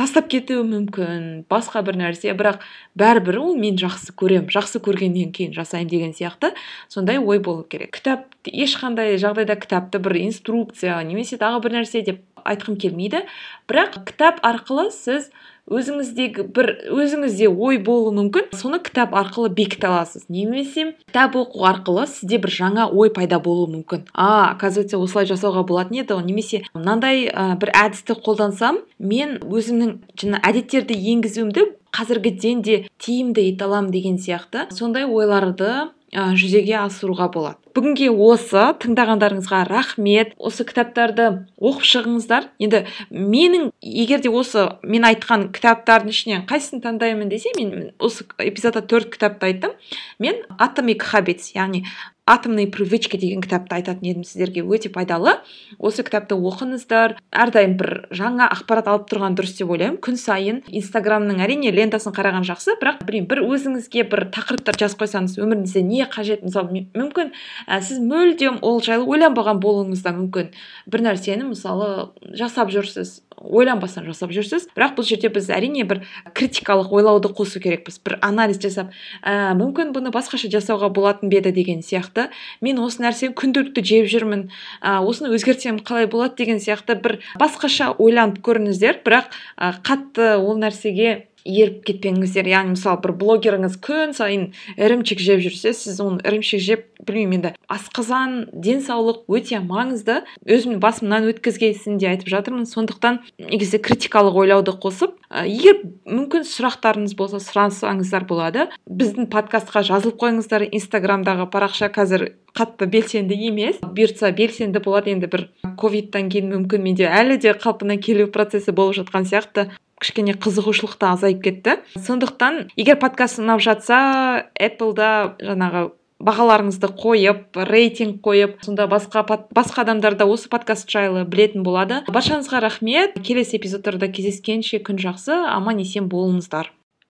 тастап 0.00 0.30
кетуі 0.32 0.64
мүмкін 0.64 1.24
басқа 1.50 1.82
бір 1.84 1.98
нәрсе. 2.00 2.32
Бірақ 2.36 2.62
бәрібір 2.98 3.36
ол 3.42 3.58
мен 3.60 3.76
жақсы 3.80 4.14
көрем 4.16 4.48
жақсы 4.52 4.80
көргеннен 4.80 5.34
кейін 5.36 5.52
жасаймын 5.52 5.90
деген 5.92 6.14
сияқты. 6.16 6.54
Сондай 6.88 7.20
ой 7.20 7.42
болу 7.44 7.66
керек. 7.68 7.92
Кітап 7.98 8.24
ешқандай 8.48 9.18
жағдайда 9.20 9.58
кітапты 9.60 10.00
бір 10.00 10.16
инструкция 10.22 10.96
немесе 11.04 11.36
тағы 11.40 11.60
бір 11.66 11.80
нәрсе 11.80 12.00
деп 12.06 12.24
айтқым 12.40 12.80
келмейді. 12.80 13.26
Бірақ 13.68 14.00
кітап 14.08 14.40
арқылы 14.46 14.88
сіз 14.94 15.28
өзіңіздегі 15.68 16.46
бір 16.54 16.70
өзіңізде 16.90 17.50
ой 17.50 17.78
болуы 17.82 18.14
мүмкін. 18.16 18.50
Соны 18.56 18.80
кітап 18.82 19.14
арқылы 19.18 19.50
бекіте 19.54 19.90
аласыз. 19.90 20.26
Немесе 20.28 20.94
кітап 21.06 21.36
оқу 21.38 21.66
арқылы 21.68 22.06
сізде 22.10 22.40
бір 22.42 22.54
жаңа 22.54 22.88
ой 22.90 23.12
пайда 23.14 23.40
болуы 23.42 23.68
мүмкін. 23.74 24.06
А 24.14 24.52
оказывается 24.52 24.98
осылай 24.98 25.28
жасауға 25.30 25.66
болатын 25.66 26.00
еді 26.02 26.16
ғой 26.16 26.26
немесе 26.26 26.62
мынандай 26.74 27.28
ә, 27.28 27.54
бір 27.60 27.74
әдісті 27.74 28.16
қолдансам 28.24 28.80
мен 28.98 29.38
өзімнің 29.44 29.98
жаңа 30.16 30.42
әдеттерді 30.46 30.96
енгізуімді 31.14 31.66
қазіргіден 31.90 32.62
де 32.62 32.76
тиімді 32.98 33.48
ете 33.50 33.66
аламын 33.66 33.90
деген 33.90 34.18
сияқты. 34.18 34.68
Сондай 34.74 35.04
ойларды 35.04 35.90
жүзеге 36.12 36.76
асыруға 36.84 37.28
болады. 37.32 37.58
Бүгінге 37.74 38.08
осы 38.10 38.64
тыңдағандарыңызға 38.82 39.62
рахмет. 39.68 40.32
Осы 40.38 40.64
кітаптарды 40.66 41.28
оқып 41.62 41.86
шығыңыздар. 41.86 42.48
Енді 42.58 42.82
менің 43.14 43.70
егер 43.80 44.22
де 44.24 44.32
осы 44.32 44.66
мен 44.82 45.06
айтқан 45.06 45.50
кітаптардың 45.54 46.10
ішінен 46.10 46.46
қайсысын 46.50 46.82
таңдаймын 46.82 47.30
десе 47.30 47.54
мен 47.56 47.92
осы 47.98 48.26
эпизодта 48.42 48.82
төрт 48.82 49.12
кітапты 49.14 49.52
айттым. 49.52 49.76
Мен 50.18 50.42
atomic 50.58 51.06
habits 51.12 51.54
яғни 51.54 51.84
атомные 52.26 52.66
привычки 52.66 53.16
деген 53.16 53.40
кітапты 53.42 53.74
айтатын 53.76 54.06
едім 54.06 54.24
сіздерге. 54.24 54.62
Өте 54.62 54.90
пайдалы. 54.92 55.38
Осы 55.78 56.04
кітапты 56.06 56.36
оқыңыздар. 56.38 57.16
Әрдайым 57.30 57.76
бір 57.80 57.92
жаңа 58.14 58.48
ақпарат 58.54 58.90
алып 58.90 59.08
тұрған 59.10 59.36
дұрыс 59.38 59.56
деп 59.58 59.72
ойлаймын. 59.72 59.98
Күн 60.04 60.18
сайын 60.20 60.60
инстаграмның 60.68 61.42
әрине 61.42 61.72
лентасын 61.74 62.14
қараған 62.14 62.46
жақсы. 62.46 62.76
Бірақ 62.80 63.02
білмеймін 63.08 63.30
бір 63.30 63.42
өзіңізге 63.48 64.06
бір 64.12 64.26
тақырыптар 64.36 64.78
жазып 64.78 65.02
қойсаңыз 65.02 65.38
өміріңізде 65.40 65.82
не 65.86 66.06
қажет? 66.10 66.44
Мысалы 66.46 66.86
мүмкін 66.94 67.32
ә, 67.66 67.80
сіз 67.82 67.98
мүлдем 68.04 68.60
ол 68.62 68.80
жайлы 68.84 69.08
ойланбаған 69.10 69.62
болуыңыз 69.62 70.04
да 70.06 70.14
мүмкін. 70.14 70.52
Бір 70.86 71.06
нәрсені 71.08 71.50
мысалы 71.50 72.10
жасап 72.36 72.70
жүрсіз. 72.70 73.20
Ойланбастан 73.40 74.04
жасап 74.08 74.32
жүрсіз. 74.34 74.68
Бірақ 74.76 74.96
бұл 74.98 75.06
жерде 75.08 75.30
біз 75.32 75.48
әрине 75.54 75.84
бір 75.88 76.02
критикалық 76.36 76.92
ойлауды 76.92 77.30
қосу 77.34 77.60
керекпіз. 77.62 78.00
Бір 78.04 78.18
анализ 78.24 78.60
жасап 78.60 78.92
ә, 79.24 79.54
мүмкін 79.58 79.94
бұны 79.96 80.12
басқаша 80.14 80.50
жасауға 80.52 80.90
болатын 80.92 81.32
ба 81.32 81.40
еді? 81.40 81.52
деген 81.56 81.80
сияқты. 81.82 82.28
Мен 82.60 82.78
осы 82.84 83.02
нәрсені 83.02 83.34
күнделікті 83.34 83.84
жеп 83.84 84.10
жүрмін. 84.12 84.48
Ә, 84.82 85.00
осыны 85.00 85.32
өзгертсем 85.34 85.80
қалай 85.80 86.06
болады? 86.10 86.36
деген 86.36 86.60
сияқты 86.60 86.98
бір 87.00 87.18
басқаша 87.40 87.94
ойланып 87.98 88.42
көріңіздер. 88.44 89.02
Бірақ 89.06 89.32
ә, 89.56 89.72
қатты 89.82 90.36
ол 90.36 90.60
нәрсеге 90.60 91.29
еріп 91.44 91.84
кетпеңіздер. 91.88 92.48
Яғни 92.50 92.74
мысалы 92.76 93.00
бір 93.04 93.14
блогеріңіз 93.20 93.78
күн 93.84 94.14
сайын 94.16 94.50
ірімшік 94.76 95.22
жеп 95.22 95.44
жүрсе 95.44 95.74
сіз 95.76 96.00
оны 96.04 96.20
ірімшік 96.26 96.64
жеп 96.64 96.86
білмеймін 97.06 97.40
енді 97.40 97.52
асқазан 97.72 98.34
денсаулық 98.52 99.24
өте 99.30 99.60
маңызды. 99.64 100.20
Өзімнің 100.44 100.80
басымнан 100.82 101.28
өткізгесін 101.30 101.98
де 102.00 102.10
айтып 102.12 102.28
жатырмын. 102.32 102.66
Сондықтан 102.68 103.22
негізі 103.38 103.80
критикалық 103.80 104.36
ойлауды 104.42 104.74
қосып 104.82 105.16
егер 105.30 105.80
мүмкін 106.10 106.44
сұрақтарыңыз 106.48 107.16
болса 107.16 107.40
сұрасаңыздар 107.42 108.26
болады. 108.28 108.68
Біздің 108.90 109.30
подкастқа 109.32 109.84
жазылып 109.86 110.20
қойыңыздар. 110.20 110.66
Инстаграмдағы 110.74 111.46
парақша 111.52 111.90
қазір 111.94 112.32
қатты 112.56 112.88
белсенді 112.90 113.38
емес. 113.48 113.78
Бұйыртса 113.80 114.32
белсенді 114.36 114.82
болады. 114.84 115.14
Енді 115.14 115.30
бір 115.30 115.46
ковидтан 115.80 116.28
кейін 116.32 116.50
мүмкін 116.56 116.82
менде 116.84 117.06
әлі 117.06 117.38
де 117.40 117.54
қалпына 117.54 118.00
келу 118.02 118.26
процесі 118.34 118.74
болып 118.74 119.00
жатқан 119.00 119.28
сияқты. 119.30 119.70
Кішкене 120.00 120.34
қызығушылық 120.34 120.96
та 120.98 121.14
азайып 121.14 121.42
кетті. 121.44 121.78
Сондықтан 121.94 122.70
егер 122.80 122.98
подкаст 123.00 123.40
ұнап 123.42 123.62
жатса 123.64 124.48
эпплда 124.58 125.36
жаңағы 125.38 125.90
бағаларыңызды 126.20 126.90
қойып 127.00 127.60
рейтинг 127.70 128.20
қойып 128.24 128.58
сонда 128.64 128.86
басқа 128.90 129.24
басқа 129.26 129.84
адамдар 129.84 130.16
да 130.20 130.26
осы 130.28 130.50
подкаст 130.52 130.90
жайлы 130.90 131.24
білетін 131.24 131.64
болады. 131.64 132.02
Баршаңызға 132.12 132.60
рахмет. 132.66 133.16
Келесі 133.24 133.56
эпизодтарда 133.60 134.10
кездескенше 134.12 134.82
күн 134.84 135.00
жақсы. 135.00 135.32
Аман 135.32 135.80
есен 135.80 136.10
болыңыздар. 136.12 136.72